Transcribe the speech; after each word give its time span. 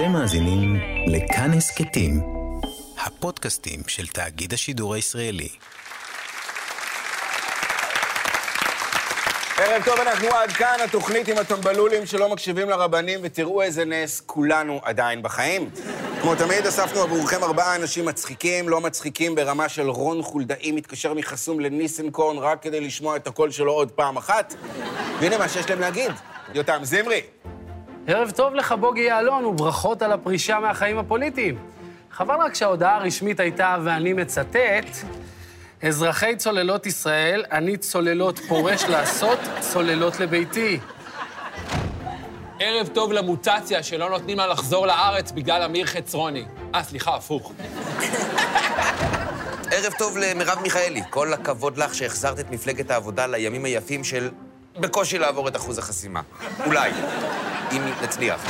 אתם 0.00 0.12
מאזינים 0.12 0.80
לכאן 1.06 1.50
הסכתים, 1.52 2.20
הפודקאסטים 2.98 3.80
של 3.86 4.06
תאגיד 4.06 4.52
השידור 4.52 4.94
הישראלי. 4.94 5.48
ערב 9.58 9.82
טוב, 9.84 10.00
אנחנו 10.00 10.28
עד 10.28 10.52
כאן, 10.52 10.76
התוכנית 10.84 11.28
עם 11.28 11.38
הטמבלולים 11.38 12.06
שלא 12.06 12.28
מקשיבים 12.28 12.70
לרבנים, 12.70 13.20
ותראו 13.22 13.62
איזה 13.62 13.84
נס, 13.84 14.22
כולנו 14.26 14.80
עדיין 14.82 15.22
בחיים. 15.22 15.70
כמו 16.22 16.34
תמיד, 16.34 16.66
אספנו 16.66 17.00
עבורכם 17.00 17.44
ארבעה 17.44 17.76
אנשים 17.76 18.04
מצחיקים, 18.04 18.68
לא 18.68 18.80
מצחיקים, 18.80 19.34
ברמה 19.34 19.68
של 19.68 19.88
רון 19.90 20.22
חולדאי 20.22 20.72
מתקשר 20.72 21.14
מחסום 21.14 21.60
לניסנקורן 21.60 22.38
רק 22.38 22.62
כדי 22.62 22.80
לשמוע 22.80 23.16
את 23.16 23.26
הקול 23.26 23.50
שלו 23.50 23.72
עוד 23.72 23.90
פעם 23.90 24.16
אחת. 24.16 24.54
והנה 25.20 25.38
מה 25.38 25.48
שיש 25.48 25.70
להם 25.70 25.80
להגיד. 25.80 26.12
יותם 26.54 26.78
זמרי. 26.82 27.20
ערב 28.06 28.30
טוב 28.30 28.54
לך, 28.54 28.74
בוגי 28.80 29.00
יעלון, 29.00 29.44
וברכות 29.44 30.02
על 30.02 30.12
הפרישה 30.12 30.58
מהחיים 30.58 30.98
הפוליטיים. 30.98 31.58
חבל 32.12 32.34
רק 32.34 32.54
שההודעה 32.54 32.96
הרשמית 32.96 33.40
הייתה, 33.40 33.76
ואני 33.84 34.12
מצטט, 34.12 34.96
אזרחי 35.82 36.36
צוללות 36.36 36.86
ישראל, 36.86 37.44
אני 37.52 37.76
צוללות 37.76 38.38
פורש 38.38 38.84
לעשות 38.84 39.38
צוללות 39.60 40.20
לביתי. 40.20 40.78
ערב 42.60 42.88
טוב 42.88 43.12
למוטציה 43.12 43.82
שלא 43.82 44.10
נותנים 44.10 44.38
לה 44.38 44.46
לחזור 44.46 44.86
לארץ 44.86 45.32
בגלל 45.32 45.62
אמיר 45.62 45.86
חצרוני. 45.86 46.44
אה, 46.74 46.82
סליחה, 46.82 47.16
הפוך. 47.16 47.52
ערב 49.70 49.92
טוב 49.98 50.16
למרב 50.16 50.58
מיכאלי. 50.62 51.02
כל 51.10 51.32
הכבוד 51.32 51.78
לך 51.78 51.94
שהחזרת 51.94 52.40
את 52.40 52.50
מפלגת 52.50 52.90
העבודה 52.90 53.26
לימים 53.26 53.64
היפים 53.64 54.04
של 54.04 54.30
בקושי 54.80 55.18
לעבור 55.18 55.48
את 55.48 55.56
אחוז 55.56 55.78
החסימה. 55.78 56.20
אולי, 56.66 56.90
אם 57.72 57.82
נצליח. 58.02 58.46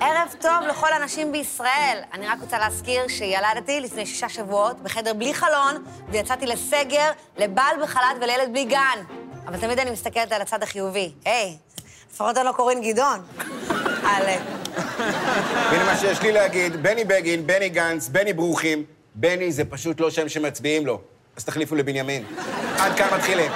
ערב 0.00 0.34
טוב 0.40 0.66
לכל 0.68 0.92
הנשים 0.92 1.32
בישראל. 1.32 1.98
אני 2.12 2.26
רק 2.26 2.38
רוצה 2.40 2.58
להזכיר 2.58 3.08
שילדתי 3.08 3.80
לפני 3.80 4.06
שישה 4.06 4.28
שבועות 4.28 4.82
בחדר 4.82 5.14
בלי 5.14 5.34
חלון, 5.34 5.84
ויצאתי 6.08 6.46
לסגר, 6.46 7.10
לבעל 7.36 7.82
בחל"ת 7.82 8.16
ולילד 8.20 8.52
בלי 8.52 8.64
גן. 8.64 8.98
אבל 9.46 9.56
תמיד 9.56 9.78
אני 9.78 9.90
מסתכלת 9.90 10.32
על 10.32 10.42
הצד 10.42 10.62
החיובי. 10.62 11.12
היי, 11.24 11.56
לפחות 12.12 12.36
אני 12.36 12.46
לא 12.46 12.52
קוראים 12.52 12.82
גדעון. 12.82 13.22
הלאה. 14.02 14.36
והנה 15.70 15.84
מה 15.84 15.96
שיש 15.96 16.22
לי 16.22 16.32
להגיד, 16.32 16.82
בני 16.82 17.04
בגין, 17.04 17.46
בני 17.46 17.68
גנץ, 17.68 18.08
בני 18.08 18.32
ברוכים, 18.32 18.84
בני 19.14 19.52
זה 19.52 19.64
פשוט 19.64 20.00
לא 20.00 20.10
שם 20.10 20.28
שמצביעים 20.28 20.86
לו. 20.86 21.00
אז 21.36 21.44
תחליפו 21.44 21.74
לבנימין. 21.74 22.24
עד 22.78 22.96
כאן 22.96 23.08
מתחילים. 23.16 23.52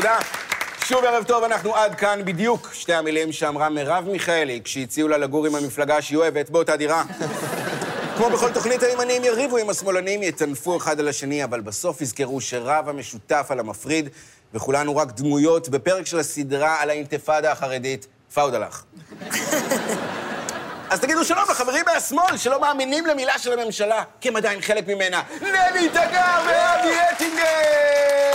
תודה. 0.00 0.18
שוב 0.84 1.04
ערב 1.04 1.24
טוב, 1.24 1.44
אנחנו 1.44 1.76
עד 1.76 1.94
כאן 1.94 2.20
בדיוק 2.24 2.70
שתי 2.72 2.94
המילים 2.94 3.32
שאמרה 3.32 3.68
מרב 3.68 4.04
מיכאלי 4.08 4.60
כשהציעו 4.64 5.08
לה 5.08 5.18
לגור 5.18 5.46
עם 5.46 5.54
המפלגה 5.54 6.02
שהיא 6.02 6.18
אוהבת 6.18 6.50
באותה 6.50 6.76
דירה. 6.76 7.02
כמו 8.16 8.30
בכל 8.30 8.52
תוכנית, 8.52 8.82
הימנים 8.82 9.24
יריבו 9.24 9.56
עם 9.56 9.70
השמאלנים, 9.70 10.22
יטנפו 10.22 10.76
אחד 10.76 11.00
על 11.00 11.08
השני, 11.08 11.44
אבל 11.44 11.60
בסוף 11.60 12.00
יזכרו 12.00 12.40
שרב 12.40 12.88
המשותף 12.88 13.46
על 13.50 13.60
המפריד, 13.60 14.08
וכולנו 14.54 14.96
רק 14.96 15.12
דמויות 15.12 15.68
בפרק 15.68 16.06
של 16.06 16.18
הסדרה 16.18 16.82
על 16.82 16.90
האינתיפאדה 16.90 17.52
החרדית, 17.52 18.06
פאודה 18.34 18.58
לך. 18.58 18.82
אז 20.90 21.00
תגידו 21.00 21.24
שלום 21.24 21.44
לחברים 21.50 21.84
מהשמאל 21.94 22.36
שלא 22.36 22.60
מאמינים 22.60 23.06
למילה 23.06 23.38
של 23.38 23.60
הממשלה, 23.60 24.02
כי 24.20 24.28
הם 24.28 24.36
עדיין 24.36 24.60
חלק 24.60 24.88
ממנה. 24.88 25.22
נלי 25.40 25.88
תגר 25.88 26.40
ואבי 26.46 26.94
אטינגר! 27.12 28.27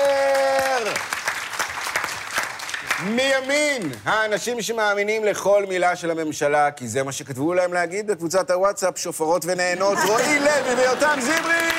מימין, 3.06 3.92
האנשים 4.06 4.62
שמאמינים 4.62 5.24
לכל 5.24 5.66
מילה 5.70 5.96
של 5.96 6.12
הממשלה, 6.12 6.72
כי 6.72 6.88
זה 6.88 7.04
מה 7.04 7.12
שכתבו 7.12 7.54
להם 7.54 7.74
להגיד 7.74 8.08
בקבוצת 8.08 8.52
הוואטסאפ, 8.52 8.98
שופרות 8.98 9.46
ונהנות, 9.46 9.98
רועי 10.08 10.40
לוי 10.40 10.76
ויותם 10.78 11.20
זמרי! 11.22 11.74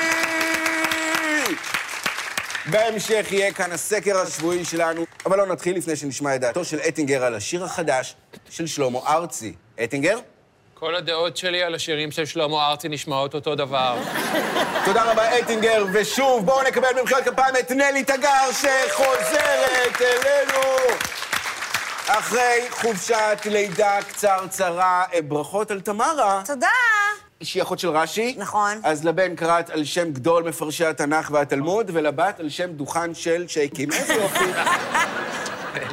בהמשך 2.70 3.26
יהיה 3.30 3.52
כאן 3.52 3.72
הסקר 3.72 4.18
השבועי 4.18 4.64
שלנו, 4.64 5.04
אבל 5.26 5.38
לא 5.38 5.46
נתחיל 5.46 5.76
לפני 5.76 5.96
שנשמע 5.96 6.34
את 6.34 6.40
דעתו 6.40 6.64
של 6.64 6.78
אטינגר 6.88 7.24
על 7.24 7.34
השיר 7.34 7.64
החדש 7.64 8.16
של 8.50 8.66
שלמה 8.66 8.98
ארצי. 8.98 9.54
אטינגר? 9.84 10.18
כל 10.74 10.94
הדעות 10.94 11.36
שלי 11.36 11.62
על 11.62 11.74
השירים 11.74 12.10
של 12.10 12.24
שלמה 12.24 12.66
ארצי 12.66 12.88
נשמעות 12.88 13.34
אותו 13.34 13.54
דבר. 13.54 13.96
תודה 14.86 15.12
רבה, 15.12 15.38
אטינגר, 15.38 15.84
ושוב, 15.92 16.46
בואו 16.46 16.62
נקבל 16.62 16.88
במחיאות 17.00 17.24
כפיים 17.24 17.56
את 17.60 17.70
נלי 17.70 18.04
תגר, 18.04 18.52
שחוזרת 18.52 20.00
אלינו. 20.00 20.62
אחרי 22.06 22.66
חופשת 22.70 23.38
לידה 23.44 23.98
קצרצרה, 24.08 25.04
אה, 25.14 25.22
ברכות 25.22 25.70
על 25.70 25.80
תמרה, 25.80 26.42
תודה. 26.46 26.66
שהיא 27.42 27.62
אחות 27.62 27.78
של 27.78 27.88
רש"י. 27.88 28.34
נכון. 28.38 28.80
אז 28.82 29.04
לבן 29.04 29.36
קראת 29.36 29.70
על 29.70 29.84
שם 29.84 30.12
גדול 30.12 30.42
מפרשי 30.42 30.84
התנ"ך 30.84 31.30
והתלמוד, 31.32 31.90
ולבת 31.92 32.40
על 32.40 32.48
שם 32.48 32.72
דוכן 32.72 33.14
של 33.14 33.44
שייקים. 33.48 33.92
איזה 33.92 34.14
יופי. 34.14 34.44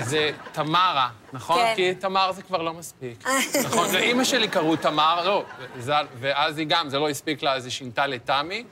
זה 0.04 0.30
תמרה, 0.52 1.10
נכון? 1.34 1.60
כן. 1.66 1.74
כי 1.76 1.96
תמר 1.96 2.32
זה 2.32 2.42
כבר 2.42 2.62
לא 2.62 2.74
מספיק. 2.74 3.28
נכון, 3.66 3.96
לאימא 3.96 4.24
שלי 4.24 4.48
קראו 4.48 4.76
תמר, 4.76 5.28
לא, 5.28 5.44
זה- 5.80 5.94
ואז 6.20 6.58
היא 6.58 6.66
גם, 6.70 6.90
זה 6.90 7.00
לא 7.00 7.10
הספיק 7.10 7.44
לה, 7.44 7.54
אז 7.54 7.66
היא 7.66 7.72
שינתה 7.72 8.08
לתמי, 8.08 8.64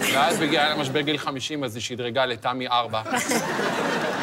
ואז 0.00 0.38
בגלל 0.38 0.72
המשבר 0.72 1.00
גיל 1.00 1.18
50, 1.18 1.64
אז 1.64 1.74
היא 1.76 1.82
שדרגה 1.82 2.26
לתמי 2.26 2.68
4. 2.68 3.02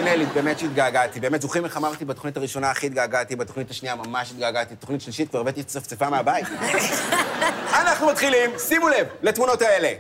נלי, 0.04 0.26
באמת 0.26 0.60
שהתגעגעתי. 0.60 1.20
באמת, 1.20 1.42
זוכרים 1.42 1.66
איך 1.66 1.78
אמרתי 1.78 2.06
בתוכנית 2.06 2.38
הראשונה 2.38 2.72
הכי 2.72 2.86
התגעגעתי, 2.86 3.36
בתוכנית 3.36 3.72
השנייה 3.72 3.96
ממש 3.96 4.32
התגעגעתי, 4.32 4.76
בתוכנית 4.76 5.02
שלישית 5.02 5.30
כבר 5.30 5.40
הבאתי 5.40 5.64
צפצפה 5.64 6.10
מהבית. 6.10 6.46
אנחנו 7.82 8.08
מתחילים, 8.08 8.50
שימו 8.68 8.90
לב 8.90 9.08
לתמונות 9.22 9.62
האלה. 9.62 9.94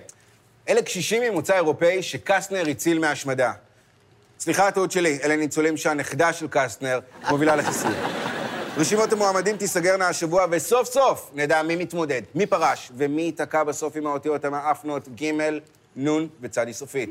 אלה 0.69 0.81
קשישים 0.81 1.23
ממוצא 1.23 1.53
אירופאי 1.55 2.03
שקסטנר 2.03 2.63
הציל 2.69 2.99
מהשמדה. 2.99 3.51
סליחה, 4.39 4.67
הטעות 4.67 4.91
שלי, 4.91 5.19
אלה 5.23 5.35
ניצולים 5.35 5.77
שהנכדה 5.77 6.33
של 6.33 6.47
קסטנר 6.49 6.99
מובילה 7.29 7.55
לחיסול. 7.55 7.91
רשימות 8.77 9.13
המועמדים 9.13 9.57
תיסגרנה 9.57 10.07
השבוע, 10.07 10.45
וסוף 10.51 10.87
סוף 10.87 11.31
נדע 11.33 11.63
מי 11.63 11.75
מתמודד, 11.75 12.21
מי 12.35 12.45
פרש, 12.45 12.91
ומי 12.97 13.21
ייתקע 13.21 13.63
בסוף 13.63 13.95
עם 13.95 14.07
האותיות 14.07 14.45
המאפנות 14.45 15.07
ג', 15.21 15.31
נ' 15.97 16.27
וצדי 16.41 16.73
סופית. 16.73 17.09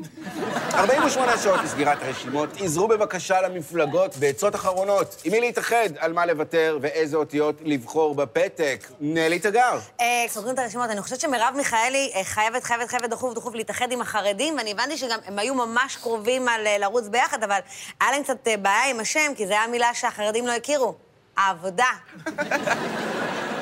48 0.73 1.37
שעות 1.37 1.59
לסגירת 1.63 1.97
הרשימות, 2.01 2.49
עזרו 2.59 2.87
בבקשה 2.87 3.41
למפלגות 3.41 4.17
בעצות 4.17 4.55
אחרונות. 4.55 5.21
עם 5.23 5.31
מי 5.31 5.41
להתאחד, 5.41 5.89
על 5.97 6.13
מה 6.13 6.25
לוותר 6.25 6.77
ואיזה 6.81 7.17
אותיות 7.17 7.55
לבחור 7.63 8.15
בפתק. 8.15 8.87
נלי 8.99 9.39
תגר. 9.39 9.79
אה, 10.01 10.25
סוגרים 10.27 10.53
את 10.53 10.59
הרשימות. 10.59 10.89
אני 10.89 11.01
חושבת 11.01 11.19
שמרב 11.19 11.53
מיכאלי 11.57 12.11
אה, 12.15 12.23
חייבת, 12.23 12.63
חייבת, 12.63 12.89
חייבת 12.89 13.09
דחוף, 13.09 13.33
דחוף 13.33 13.55
להתאחד 13.55 13.91
עם 13.91 14.01
החרדים, 14.01 14.57
ואני 14.57 14.71
הבנתי 14.71 14.97
שגם 14.97 15.19
הם 15.25 15.39
היו 15.39 15.55
ממש 15.55 15.95
קרובים 15.95 16.47
על 16.47 16.67
אה, 16.67 16.77
לרוץ 16.77 17.07
ביחד, 17.07 17.43
אבל 17.43 17.59
היה 18.01 18.11
להם 18.11 18.23
קצת 18.23 18.47
בעיה 18.61 18.89
עם 18.89 18.99
השם, 18.99 19.31
כי 19.35 19.47
זו 19.47 19.53
הייתה 19.53 19.71
מילה 19.71 19.93
שהחרדים 19.93 20.47
לא 20.47 20.51
הכירו. 20.51 20.95
העבודה. 21.37 21.89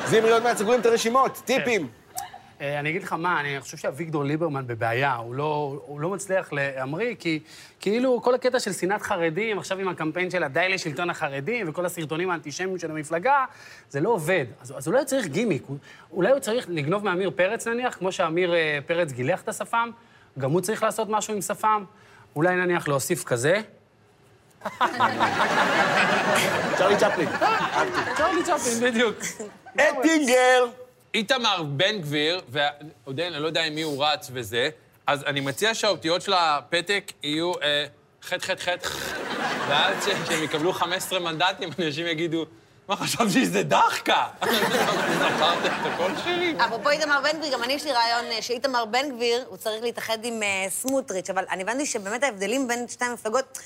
זמרי, 0.06 0.32
עוד 0.32 0.44
מעט 0.44 0.58
סוגרים 0.58 0.80
את 0.80 0.86
הרשימות. 0.86 1.42
טיפים. 1.46 2.03
אה, 2.62 2.80
אני 2.80 2.90
אגיד 2.90 3.04
לך 3.04 3.14
מה, 3.14 3.40
אני 3.40 3.62
חושב 3.62 3.78
שאביגדור 3.78 4.24
ליברמן 4.24 4.68
בבעיה, 4.68 5.16
הוא 5.16 5.36
לא, 5.36 5.82
הוא 5.86 6.00
לא 6.00 6.10
מצליח 6.10 6.54
להמריא, 6.54 7.16
כי 7.20 7.40
כאילו 7.80 8.22
כל 8.24 8.36
הקטע 8.36 8.60
של 8.60 8.74
שנאת 8.74 9.02
חרדים, 9.02 9.60
עכשיו 9.60 9.80
עם 9.80 9.88
הקמפיין 9.88 10.32
של 10.32 10.44
הדי 10.44 10.70
לשלטון 10.70 11.10
החרדים 11.10 11.70
וכל 11.70 11.86
הסרטונים 11.86 12.30
האנטישמיים 12.30 12.78
של 12.78 12.92
המפלגה, 12.92 13.46
זה 13.90 14.00
לא 14.00 14.10
עובד. 14.10 14.46
אז, 14.62 14.74
אז 14.78 14.88
אולי 14.88 15.00
הוא 15.00 15.06
צריך 15.06 15.26
גימיק, 15.28 15.64
אולי 16.12 16.32
הוא 16.32 16.40
צריך 16.40 16.66
לגנוב 16.70 17.04
מעמיר 17.04 17.32
פרץ 17.36 17.68
נניח, 17.68 17.96
כמו 17.96 18.12
שעמיר 18.12 18.54
אה, 18.54 18.80
פרץ 18.86 19.12
גילח 19.12 19.42
את 19.42 19.50
השפם, 19.50 19.90
גם 20.40 20.52
הוא 20.52 20.62
צריך 20.62 20.84
לעשות 20.84 21.10
משהו 21.10 21.34
עם 21.34 21.42
שפם. 21.42 21.84
אולי 22.36 22.56
נניח 22.56 22.88
להוסיף 22.88 23.24
כזה. 23.24 23.62
צ'רלי 26.78 26.98
צ'פלין. 26.98 27.30
צ'רלי 28.18 28.44
צ'פלין, 28.44 28.92
בדיוק. 28.92 29.16
אטינגר. 29.76 30.83
איתמר 31.14 31.64
בן 31.64 32.02
גביר, 32.02 32.42
ועודן, 32.50 33.34
אני 33.34 33.42
לא 33.44 33.48
יודע 33.48 33.64
עם 33.64 33.76
מי 33.76 33.82
הוא 33.82 34.06
רץ 34.06 34.30
וזה, 34.34 34.70
אז 35.08 35.24
אני 35.24 35.40
מציע 35.40 35.74
שהאותיות 35.76 36.22
של 36.22 36.34
הפתק 36.34 37.12
יהיו 37.24 37.52
אה, 37.62 37.86
ח' 38.24 38.34
ח' 38.34 38.50
ח', 38.60 38.68
ואז 39.70 40.06
ש- 40.06 40.28
שהם 40.30 40.44
יקבלו 40.44 40.74
15 40.74 41.20
מנדטים, 41.20 41.70
אנשים 41.80 42.08
יגידו, 42.08 42.46
מה, 42.88 42.96
חשבתי 42.96 43.30
שזה 43.46 43.64
דחקה? 43.64 44.28
זכרתם 44.42 45.72
את 45.82 45.94
הכל 45.94 46.12
שלי? 46.24 46.56
אפרופו 46.66 46.90
איתמר 46.90 47.20
בן 47.24 47.38
גביר, 47.40 47.54
גם 47.54 47.64
אני 47.64 47.74
יש 47.74 47.84
לי 47.84 47.92
רעיון 47.92 48.26
אה, 48.26 48.42
שאיתמר 48.42 48.86
בן 48.86 49.16
גביר, 49.16 49.44
הוא 49.48 49.58
צריך 49.58 49.84
להתאחד 49.84 50.18
עם 50.24 50.44
אה, 50.44 50.66
סמוטריץ', 50.70 51.30
אבל 51.30 51.46
אני 51.50 51.64
הבנתי 51.64 51.86
שבאמת 51.86 52.24
ההבדלים 52.24 52.68
בין 52.68 52.88
שתי 52.88 53.06
המפלגות 53.06 53.60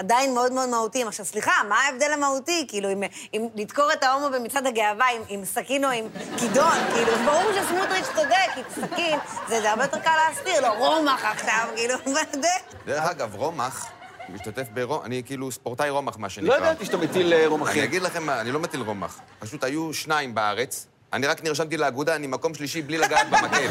עדיין 0.00 0.34
מאוד 0.34 0.52
מאוד 0.52 0.68
מהותיים. 0.68 1.08
עכשיו, 1.08 1.26
סליחה, 1.26 1.52
מה 1.68 1.76
ההבדל 1.76 2.12
המהותי? 2.12 2.64
כאילו, 2.68 2.92
אם, 2.92 3.02
אם 3.34 3.48
לדקור 3.54 3.92
את 3.92 4.02
ההומו 4.02 4.30
במצעד 4.30 4.66
הגאווה 4.66 5.06
עם, 5.16 5.22
עם 5.28 5.44
סכין 5.44 5.84
או 5.84 5.90
עם 5.90 6.04
כידון, 6.38 6.78
כאילו, 6.94 7.12
ברור 7.24 7.52
שסמוטריץ' 7.52 8.06
צודק, 8.16 8.50
עם 8.56 8.64
סכין, 8.70 9.18
זה, 9.48 9.60
זה 9.60 9.70
הרבה 9.70 9.84
יותר 9.84 9.98
קל 10.00 10.10
להסתיר, 10.28 10.60
לא 10.60 10.72
רומח 10.78 11.24
עכשיו, 11.24 11.68
כאילו, 11.76 11.94
מה 12.14 12.20
זה? 12.32 12.48
דרך 12.86 13.04
אגב, 13.04 13.34
רומח 13.34 13.86
משתתף 14.28 14.66
ברום... 14.74 15.04
אני 15.04 15.22
כאילו 15.26 15.52
ספורטאי 15.52 15.90
רומח, 15.90 16.16
מה 16.18 16.28
שנקרא. 16.28 16.56
לא 16.58 16.64
ידעתי 16.64 16.84
שאתה 16.84 16.96
מטיל 16.96 17.32
אה, 17.32 17.38
אני 17.38 17.46
רומחים. 17.46 17.82
אגיד 17.82 18.02
לכם 18.02 18.22
מה, 18.22 18.40
אני 18.40 18.52
לא 18.52 18.60
מטיל 18.60 18.80
רומח. 18.80 19.20
פשוט 19.38 19.64
היו 19.64 19.94
שניים 19.94 20.34
בארץ, 20.34 20.86
אני 21.12 21.26
רק 21.26 21.44
נרשמתי 21.44 21.76
לאגודה, 21.76 22.16
אני 22.16 22.26
מקום 22.26 22.54
שלישי 22.54 22.82
בלי 22.82 22.98
לגעת 22.98 23.30
במקל. 23.30 23.68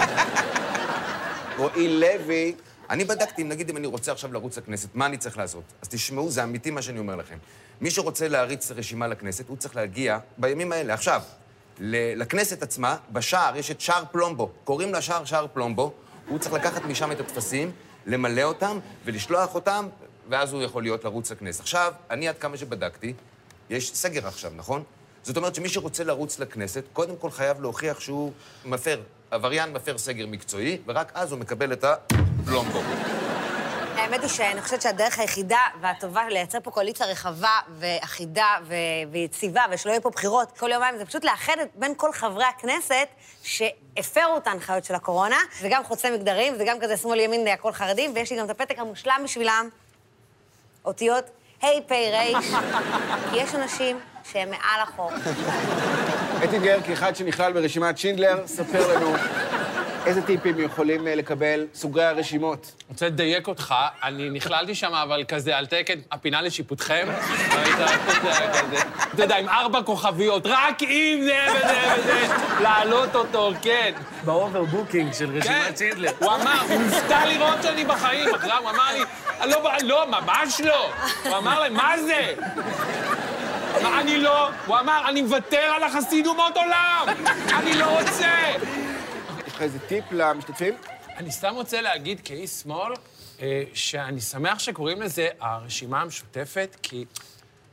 רועי 1.57 1.99
לוי, 1.99 2.55
אני 2.89 3.05
בדקתי, 3.05 3.41
אם 3.41 3.49
נגיד 3.49 3.69
אם 3.69 3.77
אני 3.77 3.87
רוצה 3.87 4.11
עכשיו 4.11 4.33
לרוץ 4.33 4.57
לכנסת, 4.57 4.89
מה 4.93 5.05
אני 5.05 5.17
צריך 5.17 5.37
לעשות? 5.37 5.63
אז 5.81 5.87
תשמעו, 5.87 6.31
זה 6.31 6.43
אמיתי 6.43 6.71
מה 6.71 6.81
שאני 6.81 6.99
אומר 6.99 7.15
לכם. 7.15 7.37
מי 7.81 7.91
שרוצה 7.91 8.27
להריץ 8.27 8.71
רשימה 8.71 9.07
לכנסת, 9.07 9.47
הוא 9.47 9.57
צריך 9.57 9.75
להגיע 9.75 10.19
בימים 10.37 10.71
האלה, 10.71 10.93
עכשיו, 10.93 11.21
לכנסת 11.79 12.63
עצמה, 12.63 12.97
בשער 13.11 13.57
יש 13.57 13.71
את 13.71 13.81
שער 13.81 14.03
פלומבו. 14.11 14.49
קוראים 14.63 14.93
לשער 14.93 15.25
שער 15.25 15.47
פלומבו, 15.53 15.93
הוא 16.27 16.39
צריך 16.39 16.53
לקחת 16.53 16.85
משם 16.85 17.11
את 17.11 17.19
הטפסים, 17.19 17.71
למלא 18.05 18.41
אותם 18.41 18.79
ולשלוח 19.05 19.55
אותם, 19.55 19.87
ואז 20.29 20.53
הוא 20.53 20.63
יכול 20.63 20.83
להיות 20.83 21.03
לרוץ 21.03 21.31
לכנסת. 21.31 21.59
עכשיו, 21.59 21.93
אני 22.09 22.27
עד 22.27 22.37
כמה 22.37 22.57
שבדקתי, 22.57 23.13
יש 23.69 23.95
סגר 23.95 24.27
עכשיו, 24.27 24.51
נכון? 24.55 24.83
זאת 25.23 25.37
אומרת 25.37 25.55
שמי 25.55 25.69
שרוצה 25.69 26.03
לרוץ 26.03 26.39
לכנסת, 26.39 26.83
קודם 26.93 27.15
כל 27.15 27.31
חייב 27.31 27.61
להוכיח 27.61 27.99
שהוא 27.99 28.31
מפר, 28.65 29.01
עבריין 29.31 29.73
מפר 29.73 29.97
סגר 29.97 30.27
מקצועי, 30.27 30.77
ורק 30.85 31.11
אז 31.15 31.31
הוא 31.31 31.39
מקבל 31.39 31.73
את 31.73 31.83
הפלומבו. 31.83 32.79
האמת 33.95 34.21
היא 34.21 34.29
שאני 34.29 34.61
חושבת 34.61 34.81
שהדרך 34.81 35.19
היחידה 35.19 35.59
והטובה 35.81 36.29
לייצר 36.29 36.57
פה 36.63 36.71
קואליציה 36.71 37.05
רחבה 37.05 37.59
ואחידה 37.79 38.57
ו- 38.67 38.73
ויציבה, 39.11 39.63
ושלא 39.71 39.91
יהיו 39.91 40.01
פה 40.01 40.09
בחירות 40.09 40.57
כל 40.57 40.71
יומיים, 40.71 40.97
זה 40.97 41.05
פשוט 41.05 41.25
לאחד 41.25 41.53
את 41.61 41.67
בין 41.75 41.93
כל 41.97 42.13
חברי 42.13 42.43
הכנסת 42.43 43.07
שהפרו 43.43 44.37
את 44.37 44.47
ההנחיות 44.47 44.83
של 44.83 44.95
הקורונה. 44.95 45.37
זה 45.59 45.67
גם 45.71 45.83
חוצה 45.83 46.11
מגדרים, 46.11 46.57
זה 46.57 46.63
גם 46.67 46.77
כזה 46.81 46.97
שמאל 46.97 47.19
ימין 47.19 47.47
הכל 47.47 47.71
חרדים, 47.71 48.11
ויש 48.15 48.31
לי 48.31 48.37
גם 48.37 48.45
את 48.45 48.49
הפתק 48.49 48.79
המושלם 48.79 49.21
בשבילם, 49.23 49.69
אותיות 50.85 51.25
ה' 51.61 51.67
פ' 51.87 51.91
ר', 51.91 52.41
כי 53.31 53.37
יש 53.37 53.55
אנשים 53.55 53.99
שהם 54.31 54.49
מעל 54.49 54.81
החוק. 54.81 55.11
אטינגר, 56.43 56.77
כאחד 56.87 57.15
שנכלל 57.15 57.53
ברשימת 57.53 57.97
שינדלר, 57.97 58.47
ספר 58.47 58.95
לנו 58.95 59.13
איזה 60.05 60.21
טיפים 60.21 60.59
יכולים 60.59 61.07
אה, 61.07 61.15
לקבל 61.15 61.65
סוגי 61.73 62.01
הרשימות. 62.01 62.71
רוצה 62.89 63.05
לדייק 63.05 63.47
אותך, 63.47 63.75
אני 64.03 64.29
נכללתי 64.29 64.75
שם, 64.75 64.93
אבל 64.93 65.23
כזה 65.27 65.57
על 65.57 65.65
תקן 65.65 65.93
הפינה 66.11 66.41
לשיפוטכם. 66.41 67.07
אתה 69.13 69.23
יודע, 69.23 69.37
עם 69.37 69.49
ארבע 69.49 69.81
כוכביות, 69.81 70.43
רק 70.45 70.83
אם 70.83 71.19
זה 71.23 71.45
וזה 71.55 71.93
וזה, 71.97 72.27
להעלות 72.61 73.15
אותו, 73.15 73.51
כן. 73.61 73.91
ב 74.25 74.32
overbooking 74.32 75.13
של 75.13 75.37
רשימת 75.37 75.77
שינדלר. 75.77 76.11
הוא 76.19 76.31
אמר, 76.35 76.61
הוא 76.69 76.81
הופתע 76.81 77.25
לראות 77.25 77.63
שאני 77.63 77.85
בחיים, 77.85 78.35
אחרי 78.35 78.51
הוא 78.51 78.69
אמר 78.69 78.93
לי, 78.93 79.03
"אני 79.41 79.51
לא, 79.51 79.71
לא, 79.83 80.05
ממש 80.07 80.61
לא. 80.61 80.91
הוא 81.23 81.37
אמר 81.37 81.59
להם, 81.59 81.73
מה 81.73 81.93
זה? 81.97 82.33
אמר, 83.81 83.99
אני 84.01 84.17
לא, 84.17 84.49
הוא 84.65 84.79
אמר, 84.79 85.09
אני 85.09 85.21
מוותר 85.21 85.71
על 85.75 85.83
החסיד 85.83 86.27
אומות 86.27 86.57
עולם! 86.57 87.05
אני 87.59 87.73
לא 87.73 87.99
רוצה! 87.99 88.53
יש 89.47 89.53
לך 89.53 89.61
איזה 89.61 89.79
טיפ 89.79 90.03
למשתתפים? 90.11 90.73
אני 91.17 91.31
סתם 91.31 91.55
רוצה 91.55 91.81
להגיד 91.81 92.21
כאיש 92.23 92.49
שמאל, 92.49 92.93
אה, 93.41 93.63
שאני 93.73 94.21
שמח 94.21 94.59
שקוראים 94.59 95.01
לזה 95.01 95.27
הרשימה 95.39 96.01
המשותפת, 96.01 96.75
כי 96.81 97.05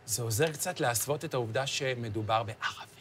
זה 0.06 0.23
עוזר 0.23 0.53
קצת 0.53 0.81
להסוות 0.81 1.25
את 1.25 1.35
העובדה 1.35 1.67
שמדובר 1.67 2.43
בערבים. 2.43 2.97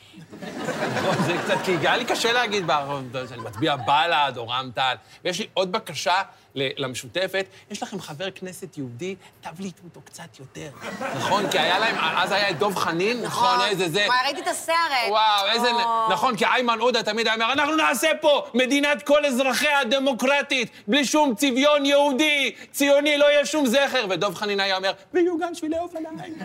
נכון, 0.95 1.23
זה 1.25 1.33
קצת, 1.43 1.57
כי 1.65 1.71
היה 1.71 1.97
לי 1.97 2.05
קשה 2.05 2.33
להגיד 2.33 2.67
בערבים, 2.67 3.11
שאני 3.29 3.41
מצביע 3.41 3.75
בל"ד 3.75 4.33
או 4.37 4.47
רע"ם-תע"ל. 4.47 4.95
ויש 5.23 5.39
לי 5.39 5.47
עוד 5.53 5.71
בקשה 5.71 6.21
למשותפת, 6.55 7.45
יש 7.71 7.83
לכם 7.83 8.01
חבר 8.01 8.31
כנסת 8.31 8.77
יהודי, 8.77 9.15
תבליטו 9.41 9.81
אותו 9.83 10.01
קצת 10.05 10.39
יותר. 10.39 10.69
נכון? 11.15 11.49
כי 11.51 11.59
היה 11.59 11.79
להם, 11.79 11.95
אז 12.17 12.31
היה 12.31 12.49
את 12.49 12.59
דב 12.59 12.75
חנין, 12.75 13.21
נכון? 13.21 13.59
איזה 13.69 13.89
זה. 13.89 14.03
וואי, 14.07 14.17
ראיתי 14.25 14.41
את 14.41 14.47
הסרט. 14.47 14.75
וואו, 15.09 15.47
איזה... 15.53 15.67
נכון, 16.09 16.37
כי 16.37 16.45
איימן 16.45 16.79
עודה 16.79 17.03
תמיד 17.03 17.27
היה 17.27 17.35
אומר, 17.35 17.53
אנחנו 17.53 17.75
נעשה 17.75 18.07
פה 18.21 18.45
מדינת 18.53 19.03
כל 19.03 19.25
אזרחיה 19.25 19.83
דמוקרטית, 19.83 20.71
בלי 20.87 21.05
שום 21.05 21.35
צביון 21.35 21.85
יהודי, 21.85 22.55
ציוני, 22.71 23.17
לא 23.17 23.25
יהיה 23.25 23.45
שום 23.45 23.65
זכר. 23.65 24.05
ודב 24.09 24.35
חנין 24.35 24.59
היה 24.59 24.77
אומר, 24.77 24.91
ויהיו 25.13 25.37
גם 25.39 25.55
שבילי 25.55 25.79
אופניים. 25.79 26.37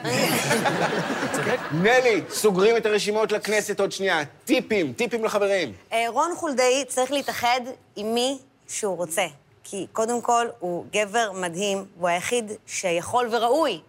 נלי, 1.83 2.23
סוגרים 2.31 2.77
את 2.77 2.87
הרשימות 2.87 3.33
לכנסת 3.33 3.81
עוד 3.81 3.93
שנייה. 3.93 4.23
טיפים, 4.45 4.93
טיפים 4.93 5.25
לחברים. 5.25 5.73
אה, 5.93 6.05
רון 6.09 6.33
חולדאי 6.37 6.85
צריך 6.89 7.13
להתאחד 7.13 7.61
עם 7.97 8.15
מי 8.15 8.39
שהוא 8.69 8.97
רוצה. 8.97 9.27
כי 9.71 9.87
קודם 9.93 10.23
כל, 10.23 10.47
הוא 10.59 10.85
גבר 10.93 11.33
מדהים, 11.35 11.85
הוא 11.99 12.09
היחיד 12.09 12.45
שיכול 12.67 13.29
וראוי 13.33 13.81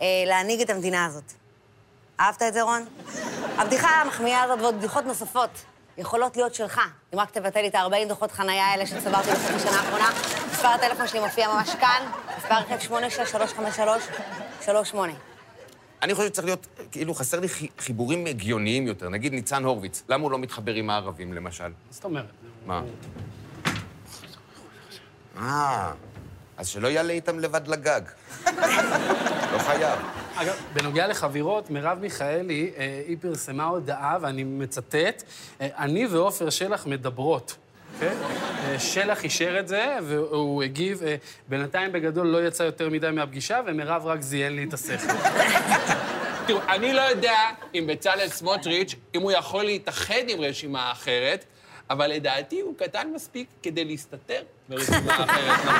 אה, 0.00 0.06
להנהיג 0.26 0.60
את 0.60 0.70
המדינה 0.70 1.06
הזאת. 1.06 1.32
אהבת 2.20 2.42
את 2.42 2.52
זה, 2.54 2.62
רון? 2.62 2.82
הבדיחה 3.58 3.88
המחמיאה 3.88 4.42
הזאת 4.42 4.60
ועוד 4.60 4.74
בדיחות 4.78 5.04
נוספות 5.04 5.50
יכולות 5.98 6.36
להיות 6.36 6.54
שלך, 6.54 6.80
אם 7.14 7.20
רק 7.20 7.30
תבטל 7.30 7.60
לי 7.60 7.68
את 7.68 7.74
ה-40 7.74 8.08
דוחות 8.08 8.32
חנייה 8.32 8.64
האלה 8.66 8.86
שצברתי 8.86 9.30
בסוף 9.30 9.50
השנה 9.54 9.70
האחרונה. 9.70 10.10
מספר 10.52 10.68
הטלפון 10.68 11.06
שלי 11.08 11.20
מופיע 11.20 11.48
ממש 11.54 11.70
כאן, 11.80 12.02
מספר 12.38 12.54
רכב 12.54 12.94
86-353-38. 14.64 14.96
אני 16.02 16.14
חושב 16.14 16.28
שצריך 16.28 16.44
להיות, 16.46 16.66
כאילו, 16.92 17.14
חסר 17.14 17.40
לי 17.40 17.48
חי- 17.48 17.68
חיבורים 17.78 18.26
הגיוניים 18.26 18.86
יותר. 18.86 19.08
נגיד 19.08 19.32
ניצן 19.32 19.64
הורוביץ, 19.64 20.02
למה 20.08 20.22
הוא 20.24 20.30
לא 20.30 20.38
מתחבר 20.38 20.74
עם 20.74 20.90
הערבים, 20.90 21.32
למשל? 21.32 21.72
זאת 21.90 22.04
אומרת. 22.04 22.24
מה? 22.66 22.82
אה, 25.40 25.92
אז 26.56 26.68
שלא 26.68 26.88
יעלה 26.88 27.12
איתם 27.12 27.38
לבד 27.38 27.68
לגג. 27.68 28.00
לא 29.52 29.58
חייב. 29.58 29.98
אגב, 30.34 30.54
בנוגע 30.72 31.06
לחבירות, 31.06 31.70
מרב 31.70 31.98
מיכאלי, 32.00 32.72
אה, 32.76 33.02
היא 33.06 33.16
פרסמה 33.20 33.64
הודעה, 33.64 34.18
ואני 34.20 34.44
מצטט, 34.44 35.22
אה, 35.60 35.68
אני 35.78 36.06
ועופר 36.06 36.50
שלח 36.50 36.86
מדברות. 36.86 37.56
אוקיי? 37.94 38.08
אה, 38.64 38.78
שלח 38.78 39.24
אישר 39.24 39.60
את 39.60 39.68
זה, 39.68 39.96
והוא 40.02 40.62
הגיב, 40.62 41.02
אה, 41.02 41.16
בינתיים 41.48 41.92
בגדול 41.92 42.26
לא 42.26 42.46
יצא 42.46 42.62
יותר 42.62 42.88
מדי 42.88 43.10
מהפגישה, 43.10 43.60
ומרב 43.66 44.06
רק 44.06 44.20
זיין 44.20 44.56
לי 44.56 44.64
את 44.64 44.74
השכל. 44.74 45.12
תראו, 46.46 46.60
אני 46.68 46.92
לא 46.92 47.00
יודע 47.00 47.36
אם 47.74 47.86
בצלאל 47.86 48.28
סמוטריץ', 48.28 48.94
אם 49.14 49.22
הוא 49.22 49.32
יכול 49.32 49.64
להתאחד 49.64 50.28
עם 50.28 50.40
רשימה 50.40 50.92
אחרת, 50.92 51.44
אבל 51.90 52.06
לדעתי 52.06 52.60
הוא 52.60 52.74
קטן 52.76 53.08
מספיק 53.14 53.48
כדי 53.62 53.84
להסתתר 53.84 54.42
ברשימה 54.70 55.24
אחרת. 55.24 55.58
נכון? 55.64 55.74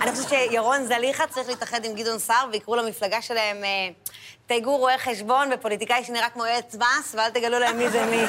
אני 0.00 0.10
חושבת 0.10 0.28
שירון 0.28 0.86
זליכה 0.86 1.26
צריך 1.26 1.48
להתאחד 1.48 1.84
עם 1.84 1.94
גדעון 1.94 2.18
סער 2.18 2.48
ויקראו 2.52 2.76
למפלגה 2.76 3.22
שלהם 3.22 3.64
אה, 3.64 3.88
תייגו 4.46 4.76
רואי 4.76 4.98
חשבון 4.98 5.48
ופוליטיקאי 5.54 6.04
שנראה 6.04 6.30
כמו 6.30 6.46
יועץ 6.46 6.74
מס, 6.74 7.14
ואל 7.14 7.30
תגלו 7.30 7.58
להם 7.58 7.78
מי 7.78 7.88
זה 7.90 8.06
מי. 8.06 8.24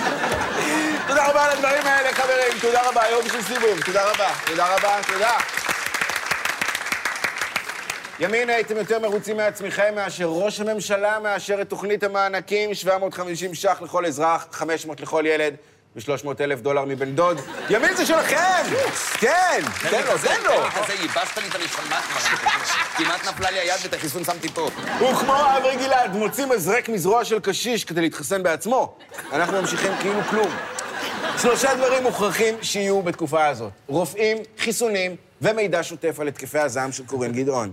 תודה 1.07 1.29
רבה 1.29 1.45
על 1.45 1.51
הדברים 1.51 1.85
האלה, 1.85 2.13
חברים. 2.13 2.59
תודה 2.61 2.89
רבה, 2.89 3.01
יום 3.11 3.29
של 3.29 3.41
סיבוב. 3.41 3.81
תודה 3.85 4.11
רבה. 4.11 4.29
תודה 4.47 4.75
רבה, 4.75 4.99
תודה. 5.13 5.37
ימין, 8.19 8.49
הייתם 8.49 8.77
יותר 8.77 8.99
מרוצים 8.99 9.37
מעצמכם 9.37 9.95
מאשר 9.95 10.25
ראש 10.25 10.59
הממשלה 10.59 11.19
מאשר 11.19 11.61
את 11.61 11.69
תוכנית 11.69 12.03
המענקים, 12.03 12.73
750 12.73 13.55
ש"ח 13.55 13.81
לכל 13.81 14.05
אזרח, 14.05 14.47
500 14.51 15.01
לכל 15.01 15.23
ילד 15.27 15.55
ו-300 15.97 16.27
אלף 16.39 16.61
דולר 16.61 16.85
מבן 16.85 17.15
דוד. 17.15 17.37
ימין 17.69 17.95
זה 17.95 18.05
שלכם! 18.05 18.63
כן, 19.13 19.61
תן 19.89 20.03
לו, 20.05 20.17
תן 20.17 20.41
לו. 20.43 20.51
כזה, 20.69 20.93
ייבשת 20.93 21.37
לי 21.37 21.47
את 21.49 21.55
הנשמה 21.55 22.01
כבר. 22.01 22.49
כמעט 22.97 23.27
נפלה 23.27 23.51
לי 23.51 23.59
היד 23.59 23.79
ואת 23.83 23.93
החיסון 23.93 24.23
שמתי 24.23 24.49
פה. 24.49 24.69
הוא 24.99 25.13
כמו 25.13 25.33
אברי 25.57 25.75
גלעד, 25.75 26.15
מוציא 26.15 26.45
מזרק 26.45 26.89
מזרוע 26.89 27.25
של 27.25 27.39
קשיש 27.39 27.85
כדי 27.85 28.01
להתחסן 28.01 28.43
בעצמו. 28.43 28.97
אנחנו 29.33 29.61
ממשיכים 29.61 29.91
כאילו 29.99 30.21
כלום. 30.29 30.49
שלושה 31.41 31.75
דברים 31.75 32.03
מוכרחים 32.03 32.55
שיהיו 32.61 33.01
בתקופה 33.01 33.45
הזאת. 33.45 33.71
רופאים, 33.87 34.37
חיסונים 34.57 35.15
ומידע 35.41 35.83
שוטף 35.83 36.19
על 36.19 36.27
התקפי 36.27 36.59
הזעם 36.59 36.91
של 36.91 37.05
קורין 37.05 37.31
גדעון. 37.31 37.71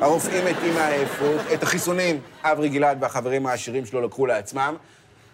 הרופאים 0.00 0.44
מתים 0.44 0.74
מהעייפות, 0.74 1.40
את 1.54 1.62
החיסונים 1.62 2.20
אברי 2.42 2.68
גלעד 2.68 2.98
והחברים 3.02 3.46
העשירים 3.46 3.86
שלו 3.86 4.00
לקחו 4.00 4.26
לעצמם, 4.26 4.76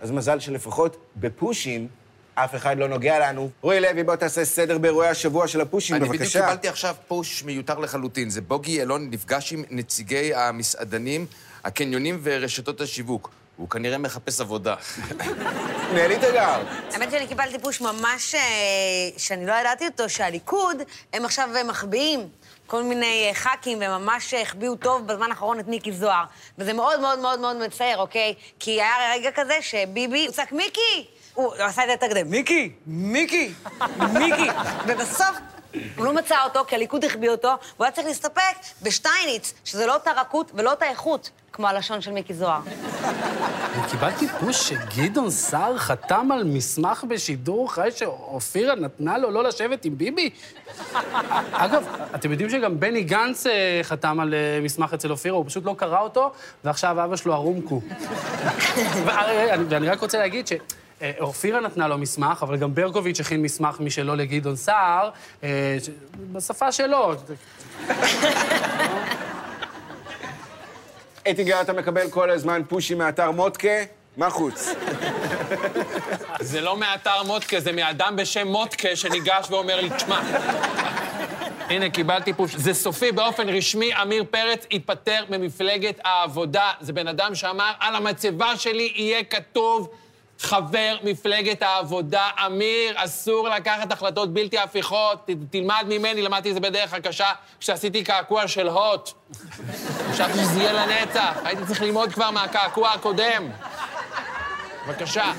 אז 0.00 0.10
מזל 0.10 0.38
שלפחות 0.38 0.96
בפושים 1.16 1.88
אף 2.34 2.54
אחד 2.54 2.78
לא 2.78 2.88
נוגע 2.88 3.18
לנו. 3.18 3.50
רועי 3.62 3.80
לוי, 3.80 4.02
בוא 4.02 4.16
תעשה 4.16 4.44
סדר 4.44 4.78
באירועי 4.78 5.08
השבוע 5.08 5.48
של 5.48 5.60
הפושים, 5.60 5.96
אני 5.96 6.04
בבקשה. 6.04 6.24
בדיוק 6.24 6.44
קיבלתי 6.44 6.68
עכשיו 6.68 6.94
פוש 7.08 7.42
מיותר 7.44 7.78
לחלוטין. 7.78 8.30
זה 8.30 8.40
בוגי 8.40 8.72
יעלון 8.72 9.10
נפגש 9.10 9.52
עם 9.52 9.64
נציגי 9.70 10.34
המסעדנים, 10.34 11.26
הקניונים 11.64 12.20
ורשתות 12.22 12.80
השיווק. 12.80 13.30
הוא 13.56 13.68
כנראה 13.68 13.98
מחפש 13.98 14.40
עבודה. 14.40 14.74
נהלי 15.94 16.16
תגר. 16.16 16.62
האמת 16.92 17.10
שאני 17.10 17.26
קיבלתי 17.26 17.58
פוש 17.58 17.80
ממש, 17.80 18.34
אה, 18.34 18.40
שאני 19.16 19.46
לא 19.46 19.52
ידעתי 19.52 19.86
אותו, 19.86 20.08
שהליכוד, 20.08 20.76
הם 21.12 21.24
עכשיו 21.24 21.48
מחביאים 21.68 22.28
כל 22.66 22.82
מיני 22.82 23.28
אה, 23.28 23.34
ח"כים, 23.34 23.80
והם 23.80 24.02
ממש 24.02 24.34
אה, 24.34 24.42
החביאו 24.42 24.76
טוב 24.76 25.06
בזמן 25.06 25.30
האחרון 25.30 25.60
את 25.60 25.68
מיקי 25.68 25.92
זוהר. 25.92 26.24
וזה 26.58 26.72
מאוד 26.72 27.00
מאוד 27.00 27.18
מאוד 27.18 27.40
מאוד 27.40 27.56
מצער, 27.56 27.96
אוקיי? 27.98 28.34
כי 28.58 28.70
היה 28.70 29.12
רגע 29.14 29.30
כזה 29.34 29.54
שביבי, 29.60 30.26
הוא 30.26 30.34
צעק, 30.34 30.52
מיקי! 30.52 31.13
הוא 31.34 31.54
עשה 31.54 31.82
את 31.82 31.86
זה 31.86 31.92
יותר 31.92 32.08
כדי, 32.08 32.22
מיקי! 32.22 32.72
מיקי! 32.86 33.52
מיקי! 34.12 34.48
ובסוף 34.86 35.36
הוא 35.96 36.04
לא 36.04 36.12
מצא 36.12 36.44
אותו, 36.44 36.64
כי 36.68 36.74
הליכוד 36.74 37.04
החביא 37.04 37.30
אותו, 37.30 37.48
והוא 37.48 37.84
היה 37.84 37.92
צריך 37.92 38.06
להסתפק 38.06 38.56
בשטייניץ, 38.82 39.54
שזה 39.64 39.86
לא 39.86 39.94
אותה 39.94 40.10
רכות 40.12 40.50
ולא 40.54 40.70
אותה 40.70 40.86
איכות, 40.86 41.30
כמו 41.52 41.68
הלשון 41.68 42.00
של 42.00 42.10
מיקי 42.12 42.34
זוהר. 42.34 42.60
קיבלתי 43.90 44.28
פוש 44.40 44.68
שגדעון 44.68 45.30
סער 45.30 45.78
חתם 45.78 46.32
על 46.32 46.44
מסמך 46.44 47.04
בשידור 47.08 47.72
חי 47.72 47.88
שאופירה 47.96 48.74
נתנה 48.74 49.18
לו 49.18 49.30
לא 49.30 49.44
לשבת 49.44 49.84
עם 49.84 49.98
ביבי? 49.98 50.30
אגב, 51.52 51.86
אתם 52.14 52.30
יודעים 52.30 52.50
שגם 52.50 52.80
בני 52.80 53.02
גנץ 53.02 53.46
אה, 53.46 53.80
חתם 53.82 54.20
על 54.20 54.34
אה, 54.34 54.58
מסמך 54.62 54.94
אצל 54.94 55.10
אופירה, 55.10 55.36
הוא 55.36 55.44
פשוט 55.48 55.64
לא 55.64 55.74
קרא 55.78 56.00
אותו, 56.00 56.32
ועכשיו 56.64 57.04
אבא 57.04 57.16
שלו 57.16 57.32
ערומקו. 57.32 57.80
ואני 59.68 59.88
רק 59.88 60.00
רוצה 60.00 60.18
להגיד 60.18 60.46
ש... 60.46 60.52
אה, 61.02 61.12
אופירה 61.20 61.60
נתנה 61.60 61.88
לו 61.88 61.98
מסמך, 61.98 62.42
אבל 62.42 62.56
גם 62.56 62.74
ברקוביץ' 62.74 63.20
הכין 63.20 63.42
מסמך 63.42 63.80
משלו 63.80 64.14
לגדעון 64.14 64.56
סער, 64.56 65.10
אה, 65.44 65.76
בשפה 66.32 66.72
שלו. 66.72 67.14
אטינגר, 71.30 71.60
אתה 71.60 71.72
מקבל 71.72 72.10
כל 72.10 72.30
הזמן 72.30 72.62
פושים 72.68 72.98
מאתר 72.98 73.30
מודקה? 73.30 73.68
מה 74.16 74.30
חוץ? 74.30 74.68
זה 76.40 76.60
לא 76.60 76.76
מאתר 76.76 77.22
מודקה, 77.26 77.60
זה 77.60 77.72
מאדם 77.72 78.16
בשם 78.16 78.48
מודקה 78.48 78.96
שניגש 78.96 79.50
ואומר 79.50 79.80
לי, 79.80 79.90
תשמע, 79.96 80.20
הנה, 81.68 81.90
קיבלתי 81.90 82.32
פוש. 82.32 82.54
זה 82.54 82.74
סופי, 82.74 83.12
באופן 83.12 83.48
רשמי, 83.48 83.94
עמיר 83.94 84.24
פרץ 84.30 84.66
התפטר 84.70 85.24
ממפלגת 85.30 86.00
העבודה. 86.04 86.72
זה 86.80 86.92
בן 86.92 87.08
אדם 87.08 87.34
שאמר, 87.34 87.72
על 87.80 87.94
המצבה 87.94 88.56
שלי 88.56 88.92
יהיה 88.94 89.24
כתוב 89.24 89.88
חבר 90.38 90.96
מפלגת 91.02 91.62
העבודה. 91.62 92.28
אמיר, 92.46 92.94
אסור 92.96 93.48
לקחת 93.48 93.92
החלטות 93.92 94.32
בלתי 94.32 94.58
הפיכות. 94.58 95.26
ת, 95.26 95.30
תלמד 95.50 95.84
ממני, 95.88 96.22
למדתי 96.22 96.48
את 96.48 96.54
זה 96.54 96.60
בדרך 96.60 96.92
הקשה 96.94 97.32
כשעשיתי 97.60 98.04
קעקוע 98.04 98.48
של 98.48 98.68
הוט. 98.68 99.10
חשבתי 100.10 100.38
שזה 100.38 100.60
יהיה 100.60 100.72
לנצח. 100.72 101.38
הייתי 101.44 101.62
צריך 101.66 101.82
ללמוד 101.82 102.12
כבר 102.12 102.30
מהקעקוע 102.30 102.90
הקודם. 102.90 103.50
בבקשה. 104.86 105.32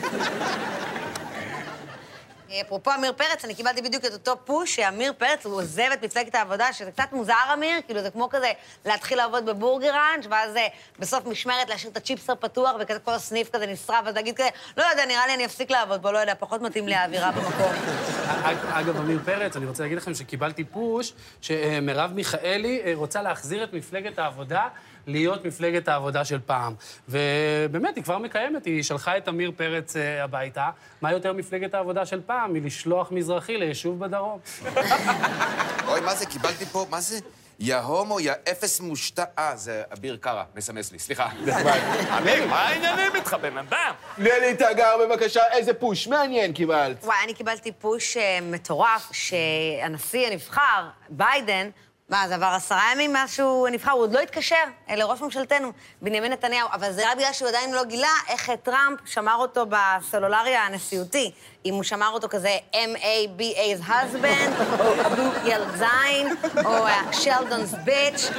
אפרופו 2.62 2.92
עמיר 2.92 3.14
פרץ, 3.14 3.46
אני 3.46 3.56
קיבלתי 3.56 3.82
בדיוק 3.82 4.06
את 4.06 4.14
אותו 4.14 4.36
פוש 4.46 4.76
שעמיר 4.76 5.14
פרץ, 5.18 5.46
הוא 5.46 5.56
עוזב 5.56 5.90
את 5.94 6.04
מפלגת 6.04 6.36
העבודה, 6.36 6.74
שזה 6.74 6.92
קצת 6.92 7.08
מוזר, 7.12 7.34
אמיר, 7.54 7.78
כאילו 7.86 8.02
זה 8.02 8.10
כמו 8.12 8.30
כזה 8.30 8.52
להתחיל 8.86 9.18
לעבוד 9.18 9.46
בבורגראנץ', 9.46 10.26
ואז 10.30 10.56
אה, 10.56 10.68
בסוף 11.00 11.26
משמרת 11.26 11.70
להשאיר 11.70 11.92
את 11.92 11.98
הצ'יפסר 11.98 12.36
פתוח, 12.36 12.72
וכזה 12.80 13.00
כל 13.00 13.14
הסניף 13.14 13.50
כזה 13.50 13.68
נשרף, 13.68 14.06
ואז 14.06 14.16
להגיד 14.16 14.36
כזה, 14.38 14.50
לא 14.78 14.84
יודע, 14.84 15.06
נראה 15.06 15.28
לי 15.28 15.34
אני 15.34 15.46
אפסיק 15.46 15.72
לעבוד 15.72 16.02
בו, 16.02 16.12
לא 16.12 16.18
יודע, 16.18 16.34
פחות 16.40 16.62
מתאים 16.62 16.88
לי 16.88 16.96
האווירה 16.96 17.32
במקום. 17.32 17.72
אג- 18.46 18.66
אגב, 18.74 18.98
עמיר 18.98 19.20
פרץ, 19.26 19.56
אני 19.56 19.66
רוצה 19.66 19.84
להגיד 19.84 19.98
לכם 19.98 20.14
שקיבלתי 20.14 20.64
פוש 20.64 21.14
שמרב 21.42 22.12
מיכאלי 22.14 22.82
אה, 22.86 22.92
רוצה 22.96 23.22
להחזיר 23.22 23.64
את 23.64 23.74
מפלגת 23.74 24.20
העבודה 24.20 24.68
להיות 25.08 25.46
מפלגת 25.46 25.88
העבודה 25.88 26.26
של 26.26 26.40
פעם. 26.46 26.74
ובאמת, 27.10 27.96
היא 27.96 28.04
כבר 28.04 28.18
מקיימת, 28.18 28.66
היא 28.66 28.84
שלחה 28.84 29.18
את 29.18 29.28
עמיר 29.28 29.52
פרץ 29.56 29.96
אה, 29.96 30.24
הביתה. 30.24 30.70
מה 31.02 31.12
יותר 31.12 31.34
מפלגת 31.34 31.74
העבודה 31.74 32.06
של 32.06 32.22
פעם 32.26 32.54
מלשלוח 32.54 33.12
מזרחי 33.12 33.58
ליישוב 33.58 34.00
בדרום? 34.00 34.40
אוי, 35.88 36.02
מה 36.02 36.16
זה? 36.16 36.26
קיבלתי 36.26 36.66
פה, 36.66 36.86
מה 36.90 37.02
זה? 37.02 37.20
יא 37.60 37.76
הומו, 37.76 38.20
יא 38.20 38.34
אפס 38.52 38.80
מושתע... 38.80 39.24
אה, 39.40 39.56
זה 39.56 39.84
אביר 39.94 40.18
קארה, 40.22 40.44
מסמס 40.56 40.92
לי, 40.92 41.00
סליחה. 41.00 41.30
אמיר, 42.18 42.48
מה 42.48 42.62
העניינים 42.62 43.16
איתך, 43.16 43.36
בן 43.42 43.58
אדם? 43.58 43.94
נלי 44.18 44.56
תגר, 44.56 44.96
בבקשה, 45.02 45.42
איזה 45.52 45.74
פוש 45.74 46.08
מעניין 46.08 46.54
קיבלת. 46.54 47.04
וואי, 47.04 47.18
אני 47.24 47.34
קיבלתי 47.34 47.72
פוש 47.72 48.18
אה, 48.18 48.40
מטורף, 48.42 49.10
שהנשיא 49.12 50.28
הנבחר, 50.28 50.88
ביידן, 51.10 51.70
מה, 52.10 52.28
זה 52.28 52.36
עבר 52.36 52.46
עשרה 52.46 52.82
ימים 52.92 53.14
מאז 53.14 53.34
שהוא 53.34 53.70
נבחר, 53.70 53.92
הוא 53.92 54.02
עוד 54.02 54.14
לא 54.14 54.20
התקשר 54.20 54.56
אה, 54.90 54.96
לראש 54.96 55.22
ממשלתנו, 55.22 55.72
בנימין 56.02 56.32
נתניהו, 56.32 56.68
אבל 56.74 56.92
זה 56.92 57.12
רק 57.12 57.18
בגלל 57.18 57.34
שהוא 57.34 57.50
עדיין 57.50 57.74
לא 57.74 57.84
גילה 57.84 58.14
איך 58.28 58.50
אה, 58.50 58.58
טראמפ 58.58 59.00
שמר 59.06 59.36
אותו 59.36 59.66
בסלולרי 59.70 60.56
הנשיאותי. 60.56 61.32
אם 61.66 61.74
הוא 61.74 61.84
שמר 61.84 62.10
אותו 62.10 62.30
כזה 62.30 62.58
M-A-B-A's 62.74 63.88
husband, 63.88 64.80
או 64.80 65.06
אבו 65.06 65.22
ילד 65.46 65.76
זין, 65.76 66.36
או 66.66 66.86
שלדונ's 67.12 67.88
bitch. 67.88 68.34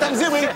תמזירי. 0.00 0.46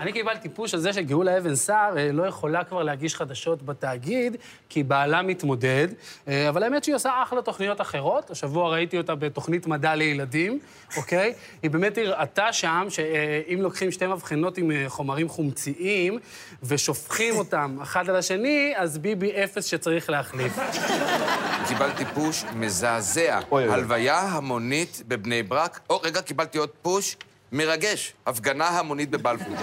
אני 0.00 0.12
קיבלתי 0.12 0.48
פוש 0.48 0.74
על 0.74 0.80
זה 0.80 0.92
שגאולה 0.92 1.38
אבן 1.38 1.54
סער 1.54 1.98
אה, 1.98 2.12
לא 2.12 2.26
יכולה 2.26 2.64
כבר 2.64 2.82
להגיש 2.82 3.14
חדשות 3.14 3.62
בתאגיד, 3.62 4.36
כי 4.68 4.82
בעלה 4.82 5.22
מתמודד, 5.22 5.88
אה, 6.28 6.48
אבל 6.48 6.62
האמת 6.62 6.84
שהיא 6.84 6.94
עושה 6.94 7.22
אחלה 7.22 7.42
תוכניות 7.42 7.80
אחרות. 7.80 8.30
השבוע 8.30 8.70
ראיתי 8.70 8.98
אותה 8.98 9.14
בתוכנית 9.14 9.66
מדע 9.66 9.94
לילדים, 9.94 10.58
אוקיי? 10.96 11.34
היא 11.62 11.70
באמת 11.70 11.98
הראתה 11.98 12.52
שם 12.52 12.86
שאם 12.88 13.58
לוקחים 13.62 13.90
שתי 13.92 14.06
מבחנות 14.06 14.58
עם 14.58 14.70
אה, 14.70 14.84
חומרים 14.88 15.28
חומציים 15.28 16.18
ושופכים 16.62 17.36
אותם 17.36 17.78
אחד 17.82 18.10
על 18.10 18.16
השני, 18.16 18.72
אז 18.76 18.98
ביבי 18.98 19.44
אפס 19.44 19.64
שצריך 19.64 20.10
להחליף. 20.10 20.58
קיבלתי 21.68 22.04
פוש 22.14 22.44
מזעזע. 22.54 23.40
הלוויה 23.50 24.20
המונית 24.20 25.02
בבני 25.08 25.42
ברק. 25.42 25.80
או, 25.90 26.00
רגע, 26.02 26.22
קיבלתי 26.22 26.58
עוד 26.58 26.70
פוש 26.82 27.16
מרגש. 27.52 28.12
הפגנה 28.26 28.68
המונית 28.68 29.10
בבלפור. 29.10 29.54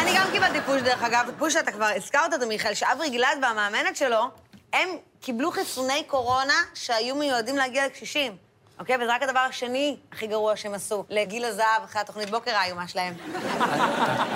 אני 0.00 0.14
גם 0.16 0.26
קיבלתי 0.32 0.60
פוש, 0.66 0.82
דרך 0.82 1.02
אגב, 1.02 1.30
פוש 1.38 1.52
שאתה 1.52 1.72
כבר 1.72 1.88
הזכרת 1.96 2.34
אותו, 2.34 2.46
מיכאל, 2.46 2.74
שאברי 2.74 3.10
גלעד 3.10 3.38
והמאמנת 3.42 3.96
שלו, 3.96 4.24
הם 4.72 4.88
קיבלו 5.20 5.50
חיסוני 5.50 6.04
קורונה 6.06 6.54
שהיו 6.74 7.14
מיועדים 7.14 7.56
להגיע 7.56 7.86
לקשישים. 7.86 8.36
אוקיי? 8.78 8.96
וזה 8.96 9.14
רק 9.14 9.22
הדבר 9.22 9.38
השני 9.38 9.96
הכי 10.12 10.26
גרוע 10.26 10.56
שהם 10.56 10.74
עשו, 10.74 11.04
לגיל 11.10 11.44
הזהב, 11.44 11.82
אחרי 11.84 12.00
התוכנית 12.00 12.30
בוקר 12.30 12.50
האיומה 12.50 12.88
שלהם. 12.88 13.14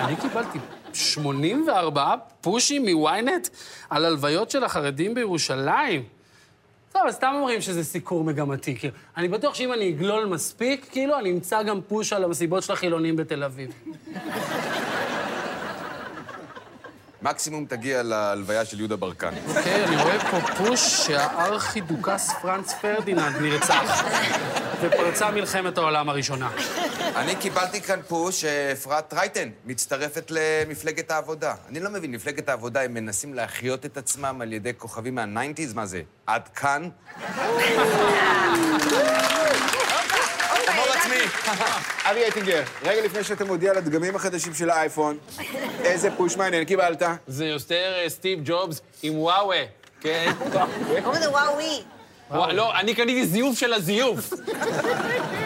אני 0.05 0.15
קיבלתי 0.15 0.59
84 0.93 2.15
פושים 2.41 2.85
מוויינט 2.85 3.47
על 3.89 4.05
הלוויות 4.05 4.51
של 4.51 4.63
החרדים 4.63 5.13
בירושלים. 5.13 6.14
טוב, 6.95 7.07
אז 7.07 7.15
סתם 7.15 7.31
אומרים 7.35 7.61
שזה 7.61 7.83
סיקור 7.83 8.23
מגמתי. 8.23 8.75
כאילו, 8.75 8.93
אני 9.17 9.27
בטוח 9.27 9.55
שאם 9.55 9.73
אני 9.73 9.89
אגלול 9.89 10.25
מספיק, 10.25 10.87
כאילו, 10.91 11.19
אני 11.19 11.31
אמצא 11.31 11.63
גם 11.63 11.81
פוש 11.87 12.13
על 12.13 12.23
המסיבות 12.23 12.63
של 12.63 12.73
החילונים 12.73 13.15
בתל 13.15 13.43
אביב. 13.43 13.69
מקסימום 17.21 17.65
תגיע 17.65 18.03
להלוויה 18.03 18.65
של 18.65 18.79
יהודה 18.79 18.95
ברקן. 18.95 19.33
אוקיי, 19.47 19.85
אני 19.85 19.95
רואה 19.95 20.19
פה 20.19 20.39
push 20.57 20.79
שהארכידוכס 21.07 22.31
פרנץ 22.41 22.73
פרדיננד 22.81 23.35
נרצח, 23.41 24.03
ופרצה 24.81 25.31
מלחמת 25.31 25.77
העולם 25.77 26.09
הראשונה. 26.09 26.49
אני 27.15 27.35
קיבלתי 27.35 27.81
כאן 27.81 27.99
push 28.07 28.41
שאפרת 28.41 29.13
רייטן 29.13 29.49
מצטרפת 29.65 30.23
למפלגת 30.31 31.11
העבודה. 31.11 31.55
אני 31.69 31.79
לא 31.79 31.89
מבין, 31.89 32.11
מפלגת 32.11 32.49
העבודה, 32.49 32.81
הם 32.81 32.93
מנסים 32.93 33.33
להחיות 33.33 33.85
את 33.85 33.97
עצמם 33.97 34.41
על 34.41 34.53
ידי 34.53 34.71
כוכבים 34.77 35.15
מה 35.15 35.25
nineties? 35.25 35.73
מה 35.73 35.85
זה, 35.85 36.01
עד 36.27 36.47
כאן? 36.55 36.89
הומור 40.67 40.85
עצמי. 40.93 41.51
אבי 42.03 42.27
אטינגר, 42.27 42.63
רגע 42.83 43.01
לפני 43.05 43.23
שאתה 43.23 43.45
מודיע 43.45 43.71
על 43.71 43.77
הדגמים 43.77 44.15
החדשים 44.15 44.53
של 44.53 44.69
האייפון, 44.69 45.17
איזה 45.83 46.09
פוש 46.17 46.37
מעניין 46.37 46.65
קיבלת? 46.65 47.01
זה 47.27 47.45
יותר 47.45 47.93
אה, 48.03 48.09
סטיב 48.09 48.39
ג'ובס 48.45 48.81
עם 49.03 49.19
וואווה, 49.19 49.63
כן? 50.01 50.31
קוראים 51.03 51.21
לזה 51.21 51.29
וואוי. 51.29 51.83
ווא- 52.31 52.47
לא, 52.51 52.79
אני 52.79 52.95
קניתי 52.95 53.25
זיוף 53.27 53.57
של 53.59 53.73
הזיוף. 53.73 54.29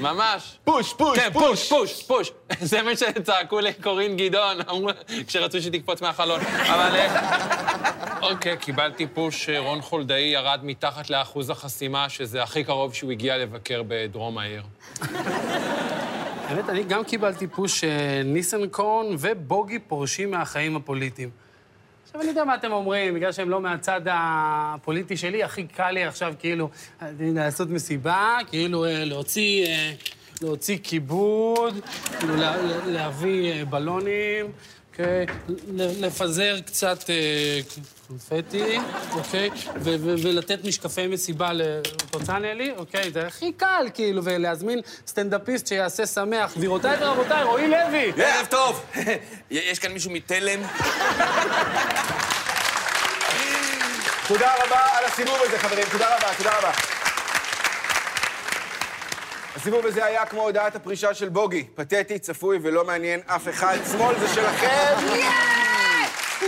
ממש. 0.00 0.58
פוש, 0.64 0.92
פוש, 0.92 1.18
כן, 1.18 1.32
פוש, 1.32 1.68
פוש, 1.68 2.02
פוש. 2.02 2.32
זה 2.70 2.82
מה 2.82 2.96
שצעקו 2.96 3.60
לקורין 3.60 4.16
גדעון, 4.16 4.60
אמרו, 4.70 4.88
כשרצו 5.26 5.60
שתקפוץ 5.60 6.02
מהחלון. 6.02 6.40
אבל... 6.40 6.96
אה, 6.96 7.76
אוקיי, 8.22 8.56
קיבלתי 8.56 9.06
פוש 9.06 9.44
שרון 9.44 9.80
חולדאי 9.80 10.20
ירד 10.20 10.60
מתחת 10.62 11.10
לאחוז 11.10 11.50
החסימה, 11.50 12.08
שזה 12.08 12.42
הכי 12.42 12.64
קרוב 12.64 12.94
שהוא 12.94 13.12
הגיע 13.12 13.38
לבקר 13.38 13.82
בדרום 13.88 14.38
העיר. 14.38 14.62
האמת, 16.48 16.68
אני 16.68 16.84
גם 16.84 17.04
קיבלתי 17.04 17.46
פוש 17.46 17.80
שניסנקורן 17.80 19.06
ובוגי 19.18 19.78
פורשים 19.78 20.30
מהחיים 20.30 20.76
הפוליטיים. 20.76 21.45
עכשיו, 22.06 22.20
אני 22.20 22.28
יודע 22.28 22.44
מה 22.44 22.54
אתם 22.54 22.72
אומרים, 22.72 23.14
בגלל 23.14 23.32
שהם 23.32 23.50
לא 23.50 23.60
מהצד 23.60 24.00
הפוליטי 24.06 25.16
שלי, 25.16 25.42
הכי 25.44 25.66
קל 25.66 25.90
לי 25.90 26.04
עכשיו, 26.04 26.34
כאילו, 26.38 26.70
לעשות 27.20 27.70
מסיבה, 27.70 28.38
כאילו, 28.48 28.84
אה, 28.84 29.04
להוציא, 29.04 29.66
אה, 29.66 29.92
להוציא 30.42 30.78
כיבוד, 30.82 31.74
כאילו, 32.18 32.36
לה- 32.36 32.56
לה- 32.62 32.86
להביא 32.86 33.52
אה, 33.52 33.64
בלונים, 33.64 34.46
אוקיי? 34.98 35.26
לפזר 35.76 36.56
קצת 36.66 37.10
אה, 37.10 37.60
קונפטי, 38.08 38.78
אוקיי? 39.12 39.50
ולתת 39.82 40.64
משקפי 40.64 41.06
מסיבה 41.06 41.52
ל... 41.52 41.62
את 41.82 42.14
רוצה, 42.14 42.38
נלי? 42.38 42.72
אוקיי? 42.76 43.10
זה 43.10 43.26
הכי 43.26 43.52
קל, 43.52 43.86
כאילו, 43.94 44.24
ולהזמין 44.24 44.80
סטנדאפיסט 45.06 45.66
שיעשה 45.66 46.06
שמח. 46.06 46.56
גבירותיי 46.56 46.96
ורבותיי, 47.00 47.44
רועי 47.44 47.68
לוי! 47.68 48.12
ערב 48.16 48.46
טוב. 48.46 48.84
יש 49.50 49.78
כאן 49.78 49.92
מישהו 49.92 50.10
מתלם? 50.10 50.60
תודה 54.28 54.52
רבה 54.64 54.80
על 54.98 55.04
הסיבוב 55.04 55.38
הזה, 55.46 55.58
חברים, 55.58 55.84
תודה 55.92 56.16
רבה, 56.16 56.28
תודה 56.38 56.58
רבה. 56.58 56.95
הסיבוב 59.56 59.86
הזה 59.86 60.04
היה 60.04 60.26
כמו 60.26 60.42
הודעת 60.42 60.76
הפרישה 60.76 61.14
של 61.14 61.28
בוגי, 61.28 61.64
פתטי, 61.74 62.18
צפוי 62.18 62.58
ולא 62.62 62.84
מעניין 62.84 63.20
אף 63.26 63.48
אחד. 63.48 63.76
שמאל 63.92 64.18
זה 64.18 64.28
שלכם! 64.28 64.94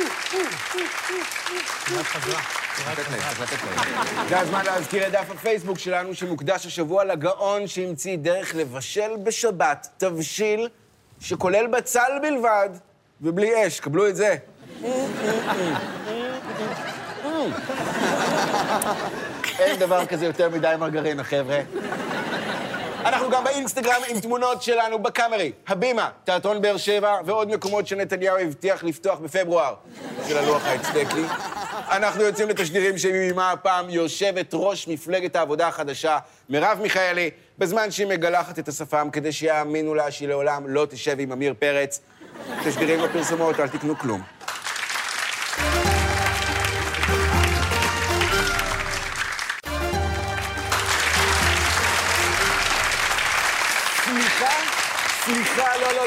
זה 4.28 4.40
הזמן 4.40 4.64
להזכיר 4.64 5.06
את 5.06 5.12
דף 5.12 5.30
הפייסבוק 5.30 5.78
שלנו, 5.78 6.14
שמוקדש 6.14 6.66
השבוע 6.66 7.04
לגאון 7.04 7.66
שהמציא 7.66 8.18
דרך 8.18 8.54
לבשל 8.54 9.10
בשבת 9.22 9.88
תבשיל 9.96 10.68
שכולל 11.20 11.66
בצל 11.66 12.18
בלבד 12.22 12.68
ובלי 13.20 13.66
אש. 13.66 13.80
קבלו 13.80 14.08
את 14.08 14.16
זה. 14.16 14.36
אין 19.58 19.78
דבר 19.78 20.06
כזה 20.06 20.26
יותר 20.26 20.50
מדי 20.50 20.74
מרגרינה, 20.78 21.24
חבר'ה. 21.24 21.60
אנחנו 23.04 23.30
גם 23.30 23.44
באינסטגרם 23.44 24.02
עם 24.08 24.20
תמונות 24.20 24.62
שלנו 24.62 24.98
בקאמרי, 24.98 25.52
הבימה, 25.68 26.10
תיאטרון 26.24 26.62
באר 26.62 26.76
שבע 26.76 27.16
ועוד 27.24 27.48
מקומות 27.54 27.86
שנתניהו 27.86 28.38
הבטיח 28.38 28.84
לפתוח 28.84 29.18
בפברואר 29.18 29.74
של 30.28 30.38
הלוח 30.38 30.64
האצטקי. 30.64 31.22
אנחנו 31.90 32.22
יוצאים 32.22 32.48
לתשדירים 32.48 32.98
שעימה 32.98 33.52
הפעם 33.52 33.90
יושבת 33.90 34.50
ראש 34.52 34.88
מפלגת 34.88 35.36
העבודה 35.36 35.68
החדשה, 35.68 36.18
מרב 36.48 36.78
מיכאלי, 36.82 37.30
בזמן 37.58 37.90
שהיא 37.90 38.06
מגלחת 38.06 38.58
את 38.58 38.68
השפם 38.68 39.08
כדי 39.12 39.32
שיאמינו 39.32 39.94
לה 39.94 40.10
שהיא 40.10 40.28
לעולם 40.28 40.68
לא 40.68 40.86
תשב 40.90 41.16
עם 41.18 41.32
עמיר 41.32 41.54
פרץ. 41.58 42.00
תשדירים 42.64 43.02
בפרסומות, 43.02 43.60
אל 43.60 43.68
תקנו 43.68 43.98
כלום. 43.98 44.22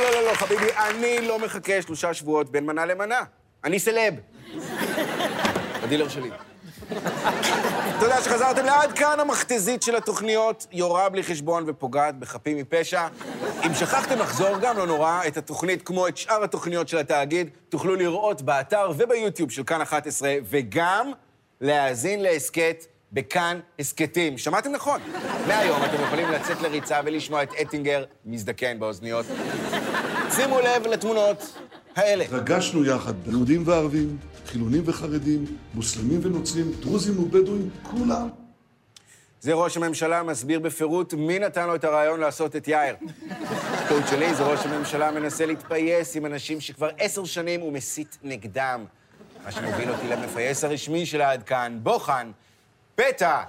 לא, 0.01 0.11
לא, 0.11 0.27
לא, 0.27 0.33
חביבי, 0.33 0.71
אני 0.89 1.27
לא 1.27 1.39
מחכה 1.39 1.81
שלושה 1.81 2.13
שבועות 2.13 2.51
בין 2.51 2.65
מנה 2.65 2.85
למנה. 2.85 3.23
אני 3.63 3.79
סלב. 3.79 4.13
הדילר 5.83 6.09
שלי. 6.09 6.29
תודה 7.99 8.21
שחזרתם 8.21 8.65
לעד 8.65 8.91
כאן 8.91 9.19
המכתזית 9.19 9.83
של 9.83 9.95
התוכניות, 9.95 10.67
יורה 10.71 11.09
בלי 11.09 11.23
חשבון 11.23 11.63
ופוגעת 11.67 12.19
בחפים 12.19 12.57
מפשע. 12.57 13.07
אם 13.65 13.73
שכחתם 13.73 14.19
לחזור, 14.19 14.57
גם 14.61 14.77
לא 14.77 14.87
נורא, 14.87 15.21
את 15.27 15.37
התוכנית, 15.37 15.81
כמו 15.81 16.07
את 16.07 16.17
שאר 16.17 16.43
התוכניות 16.43 16.87
של 16.87 16.97
התאגיד, 16.97 17.49
תוכלו 17.69 17.95
לראות 17.95 18.41
באתר 18.41 18.91
וביוטיוב 18.97 19.51
של 19.51 19.63
כאן 19.63 19.81
11, 19.81 20.35
וגם 20.49 21.11
להאזין 21.61 22.23
להסכת 22.23 22.85
בכאן 23.11 23.59
הסכתים. 23.79 24.37
שמעתם 24.37 24.71
נכון? 24.71 25.01
מהיום 25.47 25.83
אתם 25.83 26.03
יכולים 26.03 26.31
לצאת 26.31 26.61
לריצה 26.61 26.99
ולשמוע 27.05 27.43
את 27.43 27.49
אטינגר 27.61 28.03
מזדקן 28.25 28.79
באוזניות. 28.79 29.25
שימו 30.35 30.59
לב 30.59 30.87
לתמונות 30.87 31.57
האלה. 31.95 32.23
התרגשנו 32.23 32.85
יחד, 32.85 33.13
יהודים 33.27 33.63
וערבים, 33.65 34.17
חילונים 34.47 34.83
וחרדים, 34.85 35.45
מוסלמים 35.73 36.19
ונוצרים, 36.23 36.71
דרוזים 36.79 37.19
ובדואים, 37.19 37.69
כולם. 37.83 38.29
זה 39.41 39.53
ראש 39.53 39.77
הממשלה 39.77 40.23
מסביר 40.23 40.59
בפירוט 40.59 41.13
מי 41.13 41.39
נתן 41.39 41.67
לו 41.67 41.75
את 41.75 41.83
הרעיון 41.83 42.19
לעשות 42.19 42.55
את 42.55 42.67
יאיר. 42.67 42.95
טעות 43.87 44.03
שלי 44.09 44.35
זה 44.35 44.43
ראש 44.43 44.65
הממשלה 44.65 45.11
מנסה 45.11 45.45
להתפייס 45.45 46.15
עם 46.15 46.25
אנשים 46.25 46.61
שכבר 46.61 46.89
עשר 46.99 47.25
שנים 47.25 47.61
הוא 47.61 47.73
מסית 47.73 48.17
נגדם. 48.23 48.85
מה 49.45 49.51
שמוביל 49.51 49.91
אותי 49.91 50.07
למפייס 50.07 50.63
הרשמי 50.63 51.05
של 51.05 51.21
עד 51.21 51.43
כאן, 51.43 51.79
בוחן, 51.83 52.31
פתע, 52.95 53.41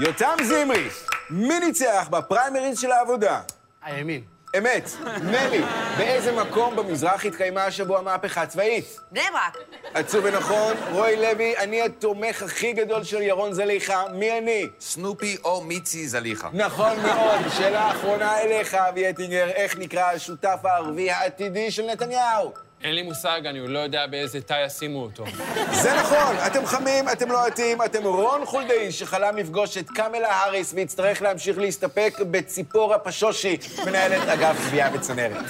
יותם 0.00 0.36
זמרי. 0.44 0.88
מי 1.30 1.60
ניצח 1.60 2.08
בפריימריז 2.10 2.78
של 2.78 2.92
העבודה? 2.92 3.40
הימין. 3.82 4.35
אמת, 4.58 4.90
נלי, 5.22 5.62
באיזה 5.98 6.32
מקום 6.32 6.76
במזרח 6.76 7.24
התקיימה 7.24 7.64
השבוע 7.64 8.00
מהפכה 8.00 8.46
צבאית? 8.46 9.00
בני 9.10 9.20
ברק. 9.32 9.58
עצוב 9.94 10.24
ונכון, 10.24 10.74
רוי 10.92 11.16
לוי, 11.16 11.56
אני 11.56 11.82
התומך 11.82 12.42
הכי 12.42 12.72
גדול 12.72 13.04
של 13.04 13.22
ירון 13.22 13.52
זליכה, 13.52 14.04
מי 14.12 14.38
אני? 14.38 14.66
סנופי 14.80 15.36
או 15.44 15.60
מיצי 15.62 16.08
זליכה. 16.08 16.48
נכון 16.52 17.00
מאוד. 17.02 17.40
שאלה 17.56 17.90
אחרונה 17.90 18.38
אליך, 18.40 18.74
אבי 18.74 19.10
אטינגר, 19.10 19.48
איך 19.48 19.78
נקרא 19.78 20.02
השותף 20.02 20.58
הערבי 20.64 21.10
העתידי 21.10 21.70
של 21.70 21.82
נתניהו? 21.82 22.65
אין 22.86 22.94
לי 22.94 23.02
מושג, 23.02 23.40
אני 23.46 23.68
לא 23.68 23.78
יודע 23.78 24.06
באיזה 24.06 24.40
תא 24.40 24.64
ישימו 24.66 25.02
אותו. 25.02 25.24
זה 25.72 25.94
נכון, 25.94 26.36
אתם 26.46 26.66
חמים, 26.66 27.08
אתם 27.08 27.28
לוהטים, 27.28 27.82
אתם 27.82 28.04
רון 28.04 28.46
חולדאי 28.46 28.92
שחלם 28.92 29.36
לפגוש 29.36 29.76
את 29.76 29.90
קמלה 29.90 30.32
האריס 30.32 30.72
ויצטרך 30.74 31.22
להמשיך 31.22 31.58
להסתפק 31.58 32.14
בציפורה 32.30 32.98
פשושי, 32.98 33.56
מנהלת 33.86 34.28
אגף 34.28 34.56
גבייה 34.66 34.90
בצנרת. 34.90 35.44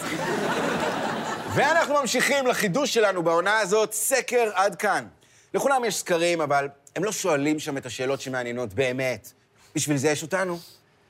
ואנחנו 1.55 1.95
ממשיכים 2.01 2.47
לחידוש 2.47 2.95
שלנו 2.95 3.23
בעונה 3.23 3.59
הזאת, 3.59 3.93
סקר 3.93 4.51
עד 4.55 4.75
כאן. 4.75 5.07
לכולם 5.55 5.85
יש 5.85 5.97
סקרים, 5.97 6.41
אבל 6.41 6.69
הם 6.97 7.05
לא 7.05 7.13
שואלים 7.13 7.59
שם 7.59 7.77
את 7.77 7.87
השאלות 7.87 8.21
שמעניינות 8.21 8.75
באמת. 8.75 9.33
בשביל 9.75 9.97
זה 9.97 10.09
יש 10.09 10.23
אותנו. 10.23 10.59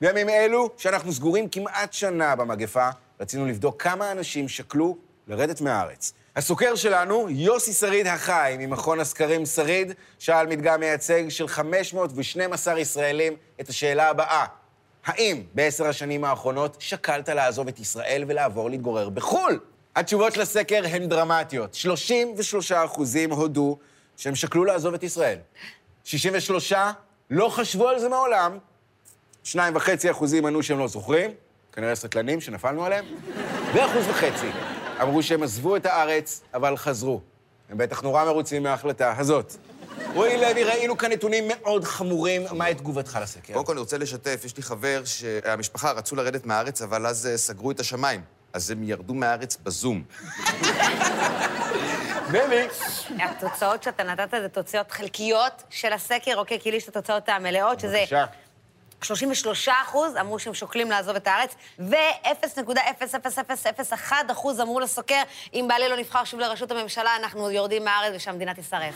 בימים 0.01 0.29
אלו, 0.29 0.69
שאנחנו 0.77 1.13
סגורים 1.13 1.49
כמעט 1.49 1.93
שנה 1.93 2.35
במגפה, 2.35 2.89
רצינו 3.19 3.45
לבדוק 3.45 3.81
כמה 3.81 4.11
אנשים 4.11 4.49
שקלו 4.49 5.06
לרדת 5.27 5.61
מהארץ. 5.61 6.13
הסוקר 6.35 6.75
שלנו, 6.75 7.29
יוסי 7.29 7.73
שריד 7.73 8.07
החי, 8.07 8.55
ממכון 8.59 8.99
הסקרים 8.99 9.45
שריד, 9.45 9.93
שאל 10.19 10.47
מדגם 10.47 10.79
מייצג 10.79 11.29
של 11.29 11.47
512 11.47 12.79
ישראלים 12.79 13.35
את 13.61 13.69
השאלה 13.69 14.09
הבאה: 14.09 14.45
האם 15.05 15.43
בעשר 15.53 15.87
השנים 15.87 16.23
האחרונות 16.23 16.77
שקלת 16.79 17.29
לעזוב 17.29 17.67
את 17.67 17.79
ישראל 17.79 18.23
ולעבור 18.27 18.69
להתגורר 18.69 19.09
בחו"ל? 19.09 19.59
התשובות 19.95 20.33
של 20.33 20.41
הסקר 20.41 20.81
הן 20.85 21.09
דרמטיות. 21.09 21.73
33 21.73 22.71
אחוזים 22.71 23.31
הודו 23.31 23.77
שהם 24.17 24.35
שקלו 24.35 24.65
לעזוב 24.65 24.93
את 24.93 25.03
ישראל. 25.03 25.37
63 26.03 26.73
לא 27.29 27.49
חשבו 27.49 27.87
על 27.87 27.99
זה 27.99 28.09
מעולם. 28.09 28.57
2.5 29.45 29.57
אחוזים 30.11 30.45
ענו 30.45 30.63
שהם 30.63 30.79
לא 30.79 30.87
זוכרים, 30.87 31.31
כנראה 31.71 31.95
סטלנים 31.95 32.41
שנפלנו 32.41 32.85
עליהם, 32.85 33.05
ואחוז 33.73 34.07
וחצי 34.07 34.47
אמרו 35.01 35.23
שהם 35.23 35.43
עזבו 35.43 35.75
את 35.75 35.85
הארץ, 35.85 36.41
אבל 36.53 36.77
חזרו. 36.77 37.21
הם 37.69 37.77
בטח 37.77 38.01
נורא 38.01 38.25
מרוצים 38.25 38.63
מההחלטה 38.63 39.13
הזאת. 39.17 39.55
רועי 40.13 40.37
לוי, 40.37 40.63
ראינו 40.63 40.97
כאן 40.97 41.11
נתונים 41.11 41.47
מאוד 41.47 41.83
חמורים. 41.83 42.43
מהי 42.51 42.75
תגובתך 42.75 43.19
לסקר? 43.21 43.53
קודם 43.53 43.65
כל 43.65 43.71
אני 43.71 43.79
רוצה 43.79 43.97
לשתף, 43.97 44.41
יש 44.45 44.57
לי 44.57 44.63
חבר 44.63 45.01
שהמשפחה 45.05 45.91
רצו 45.91 46.15
לרדת 46.15 46.45
מהארץ, 46.45 46.81
אבל 46.81 47.07
אז 47.07 47.27
אה, 47.27 47.37
סגרו 47.37 47.71
את 47.71 47.79
השמיים. 47.79 48.21
אז 48.53 48.71
הם 48.71 48.83
ירדו 48.83 49.13
מהארץ 49.13 49.57
בזום. 49.63 50.03
בני. 52.31 52.67
התוצאות 53.19 53.83
שאתה 53.83 54.03
נתת 54.03 54.29
זה 54.31 54.49
תוצאות 54.49 54.91
חלקיות 54.91 55.63
של 55.69 55.93
הסקר, 55.93 56.33
אוקיי? 56.37 56.59
כי 56.59 56.71
לי 56.71 56.77
יש 56.77 56.89
את 56.89 56.97
התוצאות 56.97 57.29
המלאות, 57.29 57.79
שזה... 57.79 57.97
בבקשה. 57.99 58.25
33 59.01 59.69
אחוז 59.83 60.15
אמרו 60.19 60.39
שהם 60.39 60.53
שוקלים 60.53 60.91
לעזוב 60.91 61.15
את 61.15 61.27
הארץ, 61.27 61.55
ו-0.0001 61.79 64.13
אחוז 64.31 64.59
אמרו 64.59 64.79
לסוקר, 64.79 65.21
אם 65.53 65.65
בעלי 65.67 65.89
לא 65.89 65.97
נבחר 65.97 66.23
שוב 66.23 66.39
לראשות 66.39 66.71
הממשלה, 66.71 67.15
אנחנו 67.15 67.51
יורדים 67.51 67.85
מהארץ 67.85 68.13
ושהמדינה 68.15 68.53
תישרף. 68.53 68.95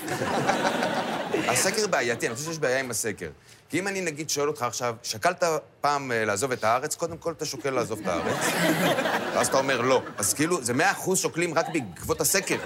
הסקר 1.47 1.87
בעייתי, 1.87 2.27
אני 2.27 2.35
חושב 2.35 2.47
שיש 2.47 2.59
בעיה 2.59 2.79
עם 2.79 2.91
הסקר. 2.91 3.29
כי 3.69 3.79
אם 3.79 3.87
אני 3.87 4.01
נגיד 4.01 4.29
שואל 4.29 4.47
אותך 4.47 4.61
עכשיו, 4.61 4.95
שקלת 5.03 5.43
פעם 5.81 6.11
אה, 6.11 6.25
לעזוב 6.25 6.51
את 6.51 6.63
הארץ? 6.63 6.95
קודם 6.95 7.17
כל 7.17 7.31
אתה 7.31 7.45
שוקל 7.45 7.69
לעזוב 7.69 7.99
את 7.99 8.07
הארץ. 8.07 8.45
ואז 9.33 9.47
אתה 9.47 9.57
אומר 9.57 9.81
לא. 9.81 10.01
אז 10.17 10.33
כאילו, 10.33 10.63
זה 10.63 10.73
100 10.73 10.91
אחוז 10.91 11.19
שוקלים 11.19 11.57
רק 11.57 11.65
בעקבות 11.73 12.21
הסקר. 12.21 12.57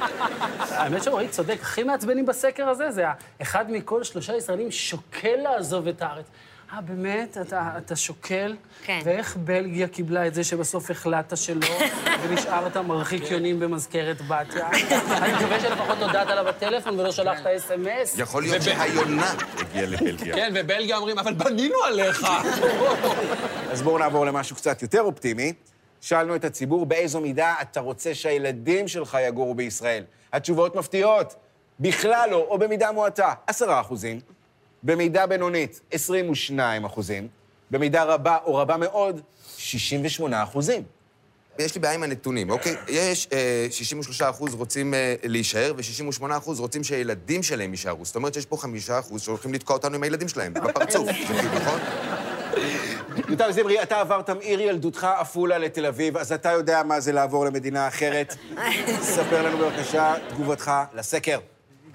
האמת 0.59 1.03
שרועי 1.03 1.27
צודק, 1.27 1.57
הכי 1.61 1.83
מעצבנים 1.83 2.25
בסקר 2.25 2.69
הזה 2.69 2.91
זה 2.91 3.05
אחד 3.41 3.71
מכל 3.71 4.03
שלושה 4.03 4.35
ישראלים 4.35 4.71
שוקל 4.71 5.35
לעזוב 5.35 5.87
את 5.87 6.01
הארץ. 6.01 6.25
אה, 6.73 6.81
באמת? 6.81 7.37
אתה, 7.41 7.69
אתה 7.77 7.95
שוקל? 7.95 8.55
כן. 8.83 8.99
ואיך 9.05 9.37
בלגיה 9.37 9.87
קיבלה 9.87 10.27
את 10.27 10.33
זה 10.33 10.43
שבסוף 10.43 10.91
החלטת 10.91 11.37
שלא, 11.37 11.67
ונשארת 12.21 12.77
מרחיק 12.77 13.31
יונים 13.31 13.59
במזכרת 13.59 14.21
בתיה? 14.21 14.69
אני 14.71 15.33
מקווה 15.33 15.59
שלפחות 15.59 15.97
הודעת 15.97 16.27
לה 16.27 16.43
בטלפון 16.43 16.99
ולא 16.99 17.11
שלחת 17.11 17.45
אס.אם.אס. 17.45 18.19
יכול 18.19 18.43
להיות 18.43 18.61
שהיונה 18.61 19.33
הגיעה 19.57 19.85
לבלגיה. 19.85 20.35
כן, 20.35 20.53
ובלגיה 20.55 20.97
אומרים, 20.97 21.19
אבל 21.19 21.33
בנינו 21.33 21.75
עליך. 21.87 22.27
אז 23.71 23.81
בואו 23.81 23.97
נעבור 23.97 24.25
למשהו 24.25 24.55
קצת 24.55 24.81
יותר 24.81 25.01
אופטימי. 25.01 25.53
שאלנו 26.01 26.35
את 26.35 26.45
הציבור 26.45 26.85
באיזו 26.85 27.21
מידה 27.21 27.55
אתה 27.61 27.79
רוצה 27.79 28.15
שהילדים 28.15 28.87
שלך 28.87 29.17
יגורו 29.27 29.55
בישראל. 29.55 30.03
התשובות 30.33 30.75
מפתיעות. 30.75 31.35
בכלל 31.79 32.29
לא, 32.31 32.45
או 32.49 32.57
במידה 32.59 32.91
מועטה, 32.91 33.33
10 33.47 33.81
אחוזים. 33.81 34.19
במידה 34.85 35.25
בינונית, 35.25 35.81
22 35.91 36.85
אחוזים. 36.85 37.27
במידה 37.71 38.03
רבה 38.03 38.37
או 38.45 38.55
רבה 38.55 38.77
מאוד, 38.77 39.21
68 39.57 40.43
אחוזים. 40.43 40.83
יש 41.59 41.75
לי 41.75 41.81
בעיה 41.81 41.93
עם 41.93 42.03
הנתונים, 42.03 42.49
אוקיי? 42.49 42.75
יש 42.87 43.27
אה, 43.33 43.67
63 43.71 44.21
אחוז 44.21 44.53
רוצים 44.53 44.93
אה, 44.93 45.15
להישאר, 45.23 45.73
ו-68 45.77 46.37
אחוז 46.37 46.59
רוצים 46.59 46.83
שהילדים 46.83 47.43
שלהם 47.43 47.71
יישארו. 47.71 48.05
זאת 48.05 48.15
אומרת 48.15 48.33
שיש 48.33 48.45
פה 48.45 48.57
5 48.57 48.89
אחוז 48.89 49.21
שהולכים 49.21 49.53
לתקוע 49.53 49.75
אותנו 49.75 49.95
עם 49.95 50.03
הילדים 50.03 50.27
שלהם, 50.27 50.53
בפרצוף. 50.63 51.05
זה 51.05 51.13
כאילו, 51.13 51.55
נכון? 51.55 51.79
יותם 53.29 53.51
זמרי, 53.51 53.83
אתה 53.83 53.99
עברת 53.99 54.29
מעיר 54.29 54.61
ילדותך 54.61 55.03
עפולה 55.03 55.57
לתל 55.57 55.85
אביב, 55.85 56.17
אז 56.17 56.31
אתה 56.31 56.51
יודע 56.51 56.83
מה 56.83 56.99
זה 56.99 57.11
לעבור 57.11 57.45
למדינה 57.45 57.87
אחרת. 57.87 58.35
ספר 59.15 59.41
לנו 59.41 59.57
בבקשה 59.57 60.15
תגובתך 60.29 60.71
לסקר. 60.93 61.39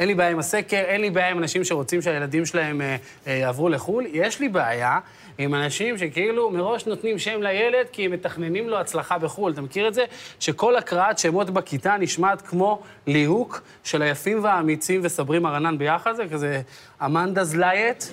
אין 0.01 0.09
לי 0.09 0.15
בעיה 0.15 0.31
עם 0.31 0.39
הסקר, 0.39 0.77
אין 0.77 1.01
לי 1.01 1.11
בעיה 1.11 1.29
עם 1.29 1.39
אנשים 1.39 1.65
שרוצים 1.65 2.03
שהילדים 2.03 2.47
שלהם 2.47 2.81
אה, 2.81 2.97
אה, 3.27 3.33
יעברו 3.33 3.69
לחו"ל. 3.69 4.07
יש 4.13 4.41
לי 4.41 4.49
בעיה 4.49 4.99
עם 5.43 5.55
אנשים 5.55 5.99
שכאילו 5.99 6.51
מראש 6.51 6.87
נותנים 6.87 7.19
שם 7.19 7.43
לילד 7.43 7.87
כי 7.93 8.05
הם 8.05 8.11
מתכננים 8.11 8.69
לו 8.69 8.81
הצלחה 8.81 9.19
בחו"ל. 9.19 9.53
אתה 9.53 9.61
מכיר 9.61 9.89
את 9.89 9.95
זה? 9.95 10.05
שכל 10.41 10.77
הקראת 10.77 11.19
שמות 11.19 11.51
בכיתה 11.51 11.97
נשמעת 11.97 12.43
כמו 12.43 12.83
ליהוק 13.07 13.63
של 13.85 14.03
היפים 14.03 14.45
והאמיצים 14.45 15.01
וסברי 15.05 15.39
מרנן 15.39 15.79
ביחד, 15.79 16.13
זה 16.13 16.25
כזה 16.33 16.63
אמנדה 17.05 17.45
זלייט, 17.45 18.05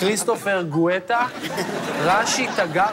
כריסטופר 0.00 0.62
גואטה, 0.62 1.26
רש"י 2.04 2.46
תגר... 2.56 2.84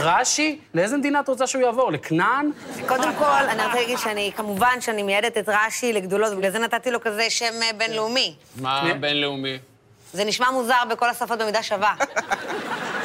רש"י? 0.00 0.58
לאיזה 0.74 0.96
מדינה 0.96 1.20
את 1.20 1.28
רוצה 1.28 1.46
שהוא 1.46 1.62
יעבור? 1.62 1.92
לכנען? 1.92 2.50
קודם 2.88 3.12
כל, 3.18 3.24
אני 3.24 3.64
רוצה 3.64 3.80
להגיד 3.80 3.98
שאני, 3.98 4.32
כמובן 4.36 4.80
שאני 4.80 5.02
מייעדת 5.02 5.38
את 5.38 5.48
רש"י 5.48 5.92
לגדולות, 5.92 6.32
ובגלל 6.32 6.50
זה 6.50 6.58
נתתי 6.58 6.90
לו 6.90 7.00
כזה 7.00 7.30
שם 7.30 7.44
אה, 7.62 7.70
בינלאומי. 7.78 8.34
מה 8.60 8.94
בינלאומי? 9.00 9.58
זה 10.12 10.24
נשמע 10.24 10.50
מוזר 10.50 10.82
בכל 10.90 11.08
השפות 11.10 11.38
במידה 11.38 11.62
שווה. 11.62 11.94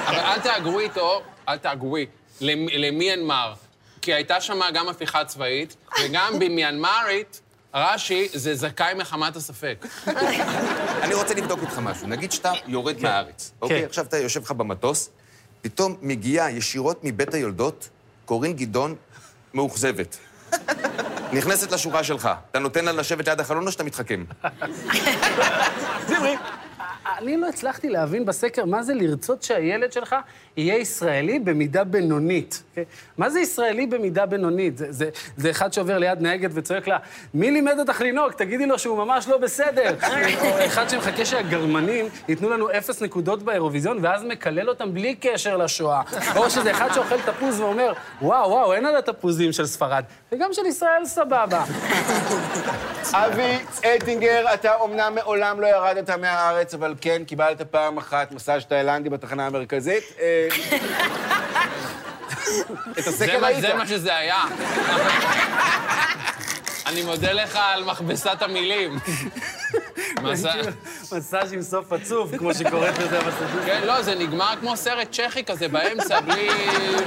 אבל 0.08 0.20
אל 0.20 0.40
תהגרו 0.40 0.80
איתו, 0.80 1.22
אל 1.50 1.58
תהגרו 1.58 1.98
למ- 2.42 2.68
למיינמר. 2.70 3.54
כי 4.02 4.14
הייתה 4.14 4.42
שם 4.42 4.60
גם 4.74 4.90
הפיכה 4.90 5.26
צבאית, 5.26 5.76
וגם 6.04 6.40
במיינמרית, 6.40 7.42
רש"י 7.74 8.28
זה 8.34 8.56
זכאי 8.56 8.94
מחמת 8.94 9.36
הספק. 9.36 9.86
אני 11.02 11.14
רוצה 11.14 11.34
לבדוק 11.34 11.60
איתך 11.62 11.80
משהו. 11.80 12.08
נגיד 12.08 12.32
שאתה 12.32 12.52
יורד 12.68 13.02
מהארץ, 13.02 13.52
אוקיי? 13.62 13.86
עכשיו 13.86 14.06
אתה 14.06 14.18
יושב 14.18 14.42
לך 14.44 14.52
במטוס, 14.52 15.10
פתאום 15.62 15.96
מגיעה 16.02 16.52
ישירות 16.52 17.00
מבית 17.04 17.34
היולדות 17.34 17.90
קורין 18.26 18.54
גדעון 18.54 18.96
מאוכזבת. 19.54 20.18
נכנסת 21.34 21.72
לשורה 21.72 22.04
שלך, 22.04 22.30
אתה 22.52 22.60
נותן 22.60 22.86
לה 22.86 22.92
לשבת 22.92 23.28
ליד 23.28 23.40
החלון 23.40 23.68
או 23.68 23.72
שאתה 23.72 23.84
מתחכם? 23.84 24.24
זמרי, 26.08 26.36
אני 27.18 27.38
לא 27.38 27.48
הצלחתי 27.48 27.90
להבין 27.90 28.26
בסקר 28.26 28.66
מה 28.66 28.84
זה 28.84 28.94
לרצות 28.94 29.44
שהילד 29.44 29.92
שלך 29.92 30.16
יהיה 30.58 30.78
ישראלי 30.78 31.40
במידה 31.40 31.84
בינונית. 31.84 32.64
אוקיי? 32.70 32.86
מה 33.18 33.30
זה 33.30 33.40
ישראלי 33.40 33.88
במידה 33.88 34.26
בינונית? 34.26 34.78
זה, 34.78 34.92
זה, 34.92 35.10
זה 35.38 35.50
אחד 35.50 35.74
שעובר 35.74 35.98
ליד 35.98 36.22
נהגת 36.22 36.50
וצועק 36.54 36.88
לה, 36.88 36.98
מי 37.34 37.52
לימד 37.52 37.80
אותך 37.80 38.02
לנהוג? 38.02 38.32
תגידי 38.32 38.66
לו 38.66 38.80
שהוא 38.80 38.98
ממש 38.98 39.28
לא 39.28 39.38
בסדר. 39.38 39.96
או 40.42 40.66
אחד 40.66 40.90
שמחכה 40.90 41.26
שהגרמנים 41.26 42.06
ייתנו 42.28 42.50
לנו 42.50 42.72
אפס 42.72 43.02
נקודות 43.02 43.44
באירוויזיון, 43.44 43.98
ואז 44.02 44.24
מקלל 44.24 44.70
אותם 44.70 44.94
בלי 44.94 45.16
קשר 45.16 45.58
לשואה. 45.58 46.02
או 46.36 46.50
שזה 46.50 46.72
אחד 46.72 46.90
שאוכל 46.94 47.22
תפוז 47.22 47.60
ואומר, 47.60 47.94
וואו, 48.22 48.50
וואו, 48.50 48.74
אין 48.74 48.86
על 48.86 48.96
התפוזים 48.96 49.52
של 49.52 49.66
ספרד. 49.66 50.04
וגם 50.36 50.50
של 50.54 50.66
ישראל 50.66 51.06
סבבה. 51.06 51.64
אבי 53.14 53.58
אטינגר, 53.96 54.54
אתה 54.54 54.76
אומנם 54.76 55.16
מעולם 55.16 55.62
לא 55.62 55.68
ירדת 55.68 56.10
מהארץ, 56.10 56.74
אבל 56.74 56.96
כן 57.02 57.22
קיבלת 57.28 57.62
פעם 57.62 57.98
אחת 57.98 58.32
מסאז' 58.32 58.66
תאילנדי 58.66 59.10
בתחנה 59.10 59.46
המרכזית. 59.48 60.04
אה, 60.20 60.48
את 63.00 63.04
זה 63.04 63.10
הסקר 63.10 63.40
מה- 63.40 63.48
ראית. 63.48 63.62
זה 63.62 63.74
מה 63.74 63.88
שזה 63.88 64.16
היה. 64.18 64.44
אני 66.86 67.04
מודה 67.04 67.34
לך 67.34 67.60
על 67.62 67.84
מכבסת 67.84 68.42
המילים. 68.42 69.00
מסאז' 71.12 71.54
עם 71.54 71.62
סוף 71.62 71.94
עצוב, 71.94 72.38
כמו 72.38 72.54
שקוראת 72.54 72.98
לזה 73.00 73.20
המסאז'יסט. 73.20 73.66
כן, 73.66 73.82
לא, 73.86 74.02
זה 74.02 74.16
נגמר 74.16 74.54
כמו 74.60 74.78
סרט 74.78 75.12
צ'כי 75.12 75.44
כזה 75.44 75.68
באמצע, 75.68 76.22
בלי... 76.22 76.48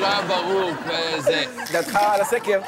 לא 0.00 0.06
היה 0.06 0.22
ברור, 0.22 0.70
וזה. 0.84 1.44
דעתך 1.72 1.96
על 1.96 2.20
הסקר. 2.20 2.60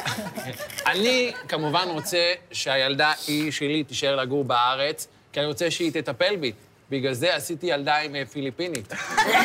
אני 0.87 1.33
כמובן 1.49 1.89
רוצה 1.89 2.33
שהילדה 2.53 3.13
היא 3.27 3.53
שלי 3.53 3.85
תישאר 3.85 4.17
לגור 4.17 4.45
בארץ, 4.45 5.09
כי 5.33 5.41
אני 5.41 5.47
רוצה 5.47 5.71
שהיא 5.71 5.93
תטפל 5.93 6.37
בי. 6.37 6.53
בגלל 6.91 7.13
זה 7.13 7.35
עשיתי 7.35 7.67
ילדה 7.67 7.97
עם 7.97 8.17
אה, 8.17 8.23
פיליפינית. 8.33 8.93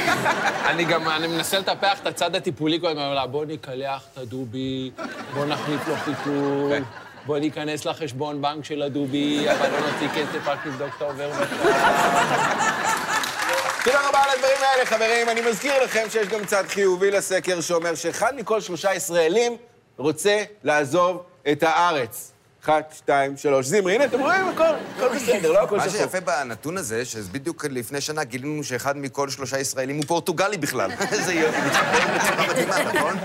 אני 0.69 0.83
גם, 0.83 1.09
אני 1.09 1.27
מנסה 1.27 1.59
לטפח 1.59 1.99
את 2.01 2.07
הצד 2.07 2.35
הטיפולי 2.35 2.79
כל 2.79 2.87
הזמן, 2.87 3.13
לה, 3.13 3.27
בוא 3.27 3.45
נקלח 3.45 4.07
את 4.13 4.17
הדובי, 4.17 4.91
בוא 5.33 5.45
נחליף 5.45 5.87
לו 5.87 5.95
חיתול, 5.95 6.71
בוא 7.25 7.37
ניכנס 7.37 7.85
לחשבון 7.85 8.41
בנק 8.41 8.65
של 8.65 8.81
הדובי, 8.81 9.45
אבל 9.51 9.69
לא 9.71 9.79
נוציא 9.79 10.07
כסף, 10.07 10.47
רק 10.47 10.67
נבדוק 10.67 10.89
את 10.97 11.01
העובר. 11.01 11.31
תודה 13.83 14.09
רבה 14.09 14.19
על 14.23 14.29
הדברים 14.29 14.57
האלה, 14.61 14.85
חברים. 14.85 15.29
אני 15.29 15.41
מזכיר 15.49 15.83
לכם 15.83 16.05
שיש 16.09 16.27
גם 16.27 16.45
צד 16.45 16.63
חיובי 16.67 17.11
לסקר 17.11 17.61
שאומר 17.61 17.95
שאחד 17.95 18.35
מכל 18.35 18.61
שלושה 18.61 18.93
ישראלים 18.93 19.57
רוצה 19.97 20.43
לעזוב 20.63 21.23
את 21.51 21.63
הארץ. 21.63 22.31
אחת, 22.63 22.93
שתיים, 22.97 23.37
שלוש. 23.37 23.65
זמרי, 23.65 23.95
הנה, 23.95 24.05
אתם 24.05 24.19
רואים, 24.19 24.47
הכל, 24.47 24.63
הכל 24.97 25.15
בסדר, 25.15 25.51
לא 25.51 25.63
הכל 25.63 25.77
מה 25.77 25.89
שחור. 25.89 26.01
שיפה 26.01 26.19
בנתון 26.19 26.77
הזה, 26.77 27.05
שבדיוק 27.05 27.65
לפני 27.69 28.01
שנה 28.01 28.23
גילינו 28.23 28.63
שאחד 28.63 28.97
מכל 28.97 29.29
שלושה 29.29 29.59
ישראלים 29.59 29.97
הוא 29.97 30.05
פורטוגלי 30.07 30.57
בכלל. 30.57 30.91
זה 31.25 31.51
מתחבר 31.65 31.99
בצורה 32.15 32.47
מדהימה, 32.49 32.93
נכון? 32.93 33.17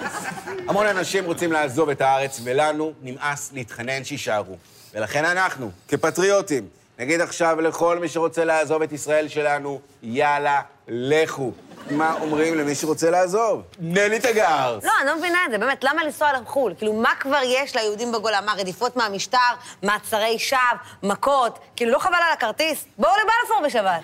המון 0.70 0.86
אנשים 0.86 1.24
רוצים 1.24 1.52
לעזוב 1.52 1.88
את 1.88 2.00
הארץ, 2.00 2.40
ולנו 2.44 2.92
נמאס 3.02 3.50
להתחנן 3.52 4.04
שיישארו. 4.04 4.56
ולכן 4.94 5.24
אנחנו, 5.24 5.70
כפטריוטים, 5.88 6.66
נגיד 6.98 7.20
עכשיו 7.20 7.60
לכל 7.60 7.98
מי 7.98 8.08
שרוצה 8.08 8.44
לעזוב 8.44 8.82
את 8.82 8.92
ישראל 8.92 9.28
שלנו, 9.28 9.80
יאללה, 10.02 10.60
לכו. 10.88 11.52
מה 11.90 12.14
אומרים 12.20 12.58
למי 12.58 12.74
שרוצה 12.74 13.10
לעזוב? 13.10 13.62
נלי 13.78 14.18
תגר. 14.20 14.78
לא, 14.82 14.92
אני 15.00 15.06
לא 15.06 15.18
מבינה 15.18 15.38
את 15.46 15.50
זה, 15.50 15.58
באמת, 15.58 15.84
למה 15.84 16.04
לנסוע 16.04 16.32
לחו"ל? 16.32 16.74
כאילו, 16.78 16.92
מה 16.92 17.10
כבר 17.20 17.40
יש 17.44 17.76
ליהודים 17.76 18.12
בגולה? 18.12 18.40
מה, 18.40 18.54
רדיפות 18.58 18.96
מהמשטר, 18.96 19.38
מעצרי 19.82 20.38
שווא, 20.38 20.60
מכות? 21.02 21.58
כאילו, 21.76 21.92
לא 21.92 21.98
חבל 21.98 22.14
על 22.14 22.32
הכרטיס? 22.32 22.84
בואו 22.98 23.12
לבלפור 23.12 23.66
בשבת. 23.66 24.00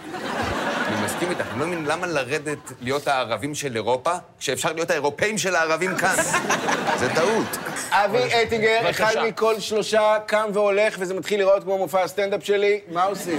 מסכים 1.16 1.30
איתך, 1.30 1.52
אני 1.52 1.60
לא 1.60 1.66
מבין 1.66 1.84
למה 1.84 2.06
לרדת 2.06 2.72
להיות 2.80 3.08
הערבים 3.08 3.54
של 3.54 3.76
אירופה, 3.76 4.12
כשאפשר 4.38 4.72
להיות 4.72 4.90
האירופאים 4.90 5.38
של 5.38 5.56
הערבים 5.56 5.96
כאן. 5.96 6.14
זה 7.00 7.14
טעות. 7.14 7.56
אבי 7.90 8.18
אטינגר, 8.42 8.90
אחד. 8.90 9.14
מכל 9.28 9.60
שלושה 9.60 10.16
קם 10.26 10.50
והולך, 10.52 10.96
וזה 10.98 11.14
מתחיל 11.14 11.40
לראות 11.40 11.62
כמו 11.62 11.78
מופע 11.78 12.02
הסטנדאפ 12.02 12.44
שלי, 12.44 12.80
מה 12.92 13.04
עושים? 13.04 13.38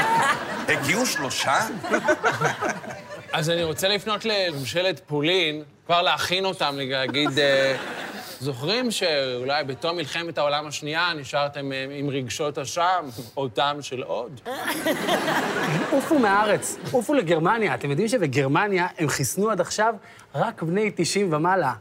הגיעו 0.68 1.06
שלושה? 1.06 1.58
אז 3.32 3.50
אני 3.50 3.62
רוצה 3.62 3.88
לפנות 3.88 4.24
לממשלת 4.24 5.00
פולין, 5.06 5.62
כבר 5.86 6.02
להכין 6.02 6.44
אותם, 6.44 6.74
להגיד, 6.78 7.38
אה, 7.38 7.76
זוכרים 8.40 8.90
שאולי 8.90 9.64
בתום 9.64 9.96
מלחמת 9.96 10.38
העולם 10.38 10.66
השנייה 10.66 11.12
נשארתם 11.14 11.72
אה, 11.72 11.86
עם 11.90 12.10
רגשות 12.10 12.58
אשם, 12.58 13.04
או 13.36 13.48
טעם 13.48 13.82
של 13.82 14.02
עוד? 14.02 14.40
עופו 15.90 16.18
מהארץ, 16.18 16.76
עופו 16.90 17.14
לגרמניה. 17.14 17.74
אתם 17.74 17.90
יודעים 17.90 18.08
שבגרמניה 18.08 18.86
הם 18.98 19.08
חיסנו 19.08 19.50
עד 19.50 19.60
עכשיו 19.60 19.94
רק 20.34 20.62
בני 20.62 20.90
90 20.96 21.32
ומעלה. 21.32 21.72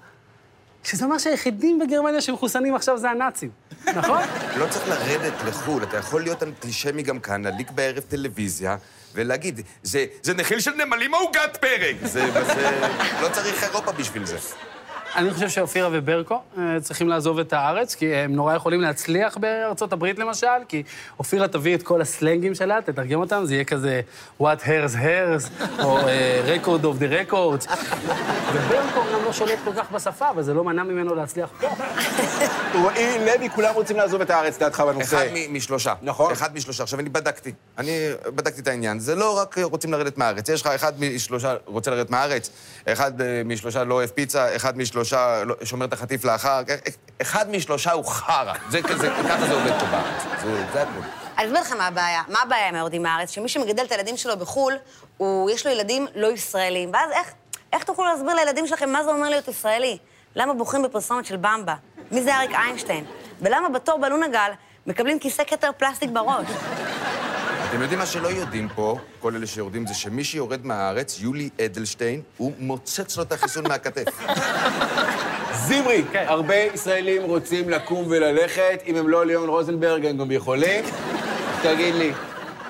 שזה 0.84 1.06
אומר 1.06 1.18
שהיחידים 1.18 1.80
בגרמניה 1.80 2.22
שמחוסנים 2.22 2.76
עכשיו 2.76 2.98
זה 2.98 3.10
הנאצים, 3.10 3.50
נכון? 3.96 4.22
לא 4.58 4.66
צריך 4.70 4.90
לרדת 4.90 5.34
לחו"ל, 5.48 5.84
אתה 5.84 5.98
יכול 5.98 6.22
להיות 6.24 6.44
אנטישמי 6.44 7.04
גם 7.04 7.20
כאן, 7.20 7.44
להדליק 7.44 7.72
בערב 7.72 8.04
טלוויזיה 8.10 8.78
ולהגיד, 9.14 9.62
זה, 9.84 10.06
זה 10.22 10.34
נחיל 10.34 10.60
של 10.60 10.72
נמלים 10.72 11.14
או 11.14 11.20
עוגת 11.20 11.58
פרק? 11.62 11.96
זה, 12.02 12.32
זה... 12.32 12.90
לא 13.22 13.30
צריך 13.30 13.64
אירופה 13.64 13.92
בשביל 13.92 14.26
זה. 14.26 14.38
אני 15.18 15.34
חושב 15.34 15.50
שאופירה 15.50 15.90
וברקו 15.92 16.42
אה, 16.58 16.64
צריכים 16.82 17.08
לעזוב 17.08 17.40
את 17.40 17.54
הארץ, 17.54 17.96
כי 17.96 18.16
הם 18.16 18.36
נורא 18.36 18.56
יכולים 18.56 18.82
להצליח 18.82 19.38
בארצות 19.38 19.94
הברית 19.94 20.20
למשל, 20.20 20.48
כי 20.68 20.84
אופירה 21.20 21.48
תביא 21.48 21.76
את 21.76 21.84
כל 21.84 22.02
הסלנגים 22.02 22.56
שלה, 22.56 22.82
תתרגם 22.86 23.20
אותם, 23.20 23.46
זה 23.46 23.54
יהיה 23.54 23.64
כזה 23.64 24.02
What 24.42 24.62
hairs 24.64 24.96
hairs, 24.96 25.64
או 25.84 25.98
אה, 25.98 26.56
Record 26.56 26.84
of 26.84 27.02
the 27.02 27.32
records. 27.32 27.74
וברקו 28.54 29.00
אומנם 29.00 29.26
לא 29.26 29.34
שולט 29.34 29.60
כל 29.64 29.72
כך 29.76 29.92
בשפה, 29.92 30.30
אבל 30.30 30.44
זה 30.44 30.54
לא 30.54 30.64
מנע 30.64 30.84
ממנו 30.84 31.16
להצליח 31.16 31.50
פה. 31.60 31.68
רועי 32.74 33.26
לוי, 33.26 33.50
כולם 33.50 33.74
רוצים 33.74 33.98
לעזוב 33.98 34.22
את 34.22 34.30
הארץ, 34.30 34.58
דעתך 34.58 34.80
בנושא. 34.80 35.18
אחד 35.18 35.26
משלושה. 35.50 35.94
נכון. 36.02 36.32
אחד 36.32 36.56
משלושה. 36.56 36.84
עכשיו, 36.84 37.00
אני 37.00 37.10
בדקתי. 37.10 37.52
אני 37.78 38.10
בדקתי 38.26 38.62
את 38.62 38.68
העניין. 38.68 39.00
זה 39.00 39.16
לא 39.16 39.38
רק 39.38 39.58
רוצים 39.58 39.92
לרדת 39.92 40.18
מהארץ. 40.18 40.50
יש 40.50 40.62
לך 40.62 40.68
אחד 40.68 40.94
משלושה 41.00 41.56
רוצה 41.66 41.92
לרדת 41.92 42.10
מהארץ, 42.10 42.50
אחד 42.88 43.22
אה, 43.22 43.42
משלושה 43.46 43.84
לא 43.84 43.94
אוהב 43.94 44.10
פיצה, 44.10 44.56
אחד 44.56 44.78
משלושה 44.78 45.07
לא- 45.46 45.56
שומר 45.64 45.86
את 45.86 45.94
החטיף 45.94 46.26
לאחר. 46.26 46.62
אחד 47.22 47.50
משלושה 47.50 47.92
הוא 47.92 48.06
חרא. 48.06 48.54
זה 48.70 48.82
כזה, 48.82 49.10
ככה 49.30 49.48
זה 49.48 49.54
עובד 49.54 49.80
פה 49.80 49.86
בארץ. 49.86 50.24
זה 50.74 50.82
הכול. 50.82 51.04
אני 51.38 51.46
אסביר 51.46 51.62
לכם 51.62 51.78
מה 51.78 51.88
הבעיה. 51.88 52.22
מה 52.28 52.40
הבעיה 52.44 52.68
עם 52.70 52.76
היורדים 52.76 53.04
מהארץ? 53.04 53.30
שמי 53.30 53.50
שמגדל 53.50 53.86
את 53.86 53.92
הילדים 53.92 54.18
שלו 54.18 54.38
בחו"ל, 54.38 54.74
הוא, 55.18 55.50
יש 55.52 55.66
לו 55.66 55.72
ילדים 55.72 56.08
לא 56.16 56.28
ישראלים. 56.28 56.92
ואז 56.94 57.12
איך, 57.12 57.28
איך 57.74 57.84
תוכלו 57.84 58.06
להסביר 58.06 58.34
לילדים 58.34 58.68
שלכם 58.68 58.90
מה 58.90 59.04
זה 59.04 59.10
אומר 59.10 59.30
להיות 59.30 59.48
ישראלי? 59.48 59.98
למה 60.36 60.54
בוחרים 60.54 60.84
בפרסומת 60.84 61.26
של 61.26 61.36
במבה? 61.38 61.76
מי 62.12 62.22
זה 62.24 62.36
אריק 62.36 62.52
איינשטיין? 62.52 63.06
ולמה 63.42 63.70
בתור 63.70 63.98
בלונה 64.00 64.28
גל 64.28 64.52
מקבלים 64.88 65.20
כיסא 65.20 65.44
כתר 65.48 65.70
פלסטיק 65.78 66.10
בראש? 66.14 66.46
אתם 67.70 67.82
יודעים 67.82 68.00
מה 68.00 68.06
שלא 68.06 68.28
יודעים 68.28 68.68
פה, 68.76 68.98
כל 69.20 69.36
אלה 69.36 69.48
שיורדים, 69.48 69.88
זה 69.88 69.94
שמי 69.94 70.24
שיורד 70.24 70.66
מהארץ, 70.66 71.20
יולי 71.22 71.50
אדלשטיין, 71.66 72.22
הוא 72.38 72.52
מוצץ 72.60 73.18
לו 73.18 73.24
את 73.24 73.32
החיסון 73.32 73.68
מהכתף. 73.68 74.04
זמרי, 75.68 76.04
כן. 76.12 76.26
הרבה 76.28 76.56
ישראלים 76.56 77.24
רוצים 77.24 77.70
לקום 77.70 78.06
וללכת, 78.10 78.84
אם 78.88 78.96
הם 78.96 79.10
לא 79.10 79.26
ליאון 79.26 79.50
רוזנברג, 79.50 80.06
הם 80.06 80.18
גם 80.18 80.32
יכולים. 80.32 80.86
תגיד 81.64 81.96
לי, 81.96 82.12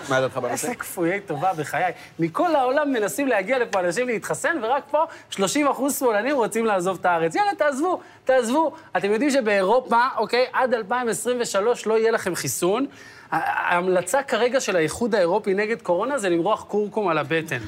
מה 0.09 0.21
דעתך 0.21 0.37
בנושא? 0.37 0.67
איזה 0.67 0.75
כפויי 0.75 1.19
טובה 1.19 1.53
בחיי. 1.53 1.91
מכל 2.19 2.55
העולם 2.55 2.91
מנסים 2.91 3.27
להגיע 3.27 3.59
לפה 3.59 3.79
אנשים 3.79 4.07
להתחסן, 4.07 4.57
ורק 4.63 4.83
פה 4.91 5.03
30 5.29 5.67
אחוז 5.67 5.99
שמאלנים 5.99 6.35
רוצים 6.35 6.65
לעזוב 6.65 6.97
את 7.01 7.05
הארץ. 7.05 7.35
יאללה, 7.35 7.55
תעזבו, 7.57 7.99
תעזבו. 8.25 8.71
אתם 8.97 9.11
יודעים 9.11 9.31
שבאירופה, 9.31 10.01
אוקיי, 10.17 10.45
עד 10.53 10.73
2023 10.73 11.85
לא 11.85 11.97
יהיה 11.97 12.11
לכם 12.11 12.35
חיסון. 12.35 12.85
ההמלצה 13.31 14.23
כרגע 14.23 14.59
של 14.59 14.75
האיחוד 14.75 15.15
האירופי 15.15 15.53
נגד 15.53 15.81
קורונה 15.81 16.17
זה 16.17 16.29
למרוח 16.29 16.65
כורכום 16.67 17.07
על 17.07 17.17
הבטן. 17.17 17.59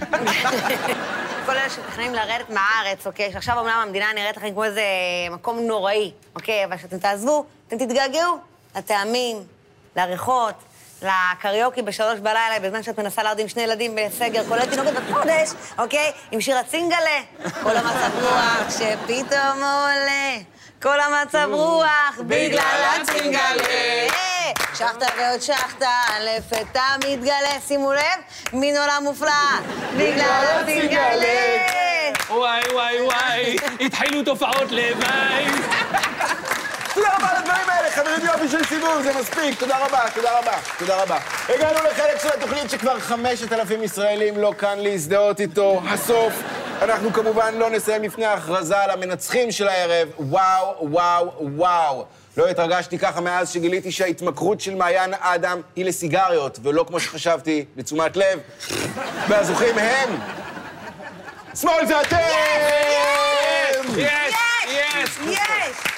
כל 1.46 1.52
אלה 1.52 1.70
שמתכננים 1.70 2.14
לרדת 2.14 2.50
מהארץ, 2.50 3.08
אוקיי? 3.08 3.32
שעכשיו 3.32 3.60
אומנם 3.60 3.84
המדינה 3.88 4.06
נראית 4.16 4.38
לכם 4.38 4.52
כמו 4.52 4.64
איזה 4.64 4.82
מקום 5.32 5.60
נוראי, 5.60 6.12
אוקיי? 6.36 6.66
אבל 6.66 6.78
כשאתם 6.78 6.98
תעזבו, 6.98 7.46
אתם 7.68 7.78
תתגעגעו 7.78 8.38
לטעמים, 8.78 9.38
לריחות, 9.96 10.56
לקריוקי 11.02 11.82
בשלוש 11.82 12.20
בלילה, 12.20 12.60
בזמן 12.62 12.84
שאת 12.84 13.00
מנסה 13.00 13.24
להרדים 13.24 13.48
שני 13.48 13.62
ילדים 13.62 13.96
בסגר, 13.96 14.44
כולל 14.44 14.66
תינוקת 14.66 14.92
בת 14.94 15.14
חודש, 15.14 15.50
אוקיי? 15.78 16.12
עם 16.32 16.42
שיר 16.42 16.58
הצינגלה. 16.58 17.22
כל 17.64 17.78
המצב 17.78 18.12
רוח 18.22 18.70
שפתאום 18.70 19.64
עולה, 19.64 20.38
כל 20.82 21.00
המצב 21.00 21.50
רוח 21.52 22.20
בגלל 22.20 22.86
הצינגלה. 23.02 24.08
שחטה 24.76 25.06
ועוד 25.18 25.42
שחטה, 25.42 25.94
לפתע 26.22 26.84
מתגלה, 26.98 27.60
שימו 27.68 27.94
לב, 27.94 28.20
מין 28.54 28.78
עולם 28.78 29.04
מופלא, 29.04 29.32
בגלל 29.98 30.46
הצינגלה. 30.62 31.68
וואי, 32.30 32.62
וואי, 32.74 33.02
וואי, 33.02 33.56
התחילו 33.80 34.24
תופעות 34.24 34.72
לוואי. 34.72 35.46
תודה 37.00 37.16
רבה 37.16 37.30
על 37.30 37.36
הדברים 37.38 37.70
האלה, 37.70 37.92
חברים 37.92 38.26
יופי 38.26 38.50
של 38.50 38.64
סיבוב, 38.64 39.02
זה 39.04 39.20
מספיק, 39.20 39.60
תודה 39.60 39.78
רבה, 39.86 40.00
תודה 40.16 40.40
רבה, 40.40 40.52
תודה 40.80 41.04
רבה. 41.04 41.18
הגענו 41.50 41.80
לחלק 41.92 42.20
של 42.22 42.28
התוכנית 42.38 42.70
שכבר 42.70 43.00
5,000 43.00 43.84
ישראלים 43.84 44.38
לא 44.38 44.54
כאן 44.58 44.80
להזדהות 44.80 45.40
איתו, 45.40 45.82
הסוף. 45.90 46.34
אנחנו 46.82 47.14
כמובן 47.14 47.56
לא 47.56 47.70
נסיים 47.70 48.04
לפני 48.04 48.26
ההכרזה 48.26 48.80
על 48.80 48.90
המנצחים 48.90 49.52
של 49.52 49.68
הערב. 49.68 50.08
וואו, 50.20 50.76
וואו, 50.82 51.32
וואו. 51.40 52.06
לא 52.38 52.48
התרגשתי 52.48 52.98
ככה 52.98 53.22
מאז 53.22 53.50
שגיליתי 53.50 53.92
שההתמכרות 53.92 54.62
של 54.62 54.76
מעיין 54.76 55.14
אדם 55.20 55.62
היא 55.76 55.86
לסיגריות, 55.86 56.60
ולא 56.64 56.86
כמו 56.88 57.00
שחשבתי, 57.00 57.66
לתשומת 57.78 58.18
לב. 58.18 58.40
והזוכים 59.28 59.78
הם... 59.78 60.20
שמאל 61.56 61.86
זה 61.88 62.02
אתם! 62.02 62.18
יס, 63.88 64.06
יס, 64.68 65.18
יש! 65.26 65.28
יס. 65.28 65.89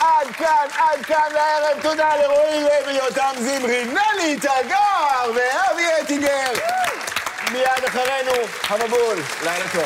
עד 0.00 0.26
כאן, 0.38 0.66
עד 0.74 1.04
כאן 1.06 1.32
לערב. 1.32 1.82
תודה 1.82 2.16
לרועי 2.16 2.60
לוי, 2.60 2.92
יותם 2.92 3.34
זמרי, 3.38 3.84
נלי 3.84 4.36
תגר 4.36 5.30
ואבי 5.34 5.82
אטינגר. 6.02 6.52
מיד 7.52 7.84
אחרינו, 7.88 8.32
המבול. 8.68 9.16
לילה 9.44 9.68
טוב. 9.72 9.82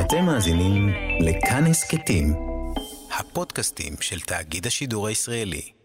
אתם 0.00 0.24
מאזינים 0.24 0.88
לכאן 1.20 1.66
הסכתים, 1.66 2.34
הפודקאסטים 3.18 3.96
של 4.00 4.20
תאגיד 4.20 4.66
השידור 4.66 5.06
הישראלי. 5.06 5.79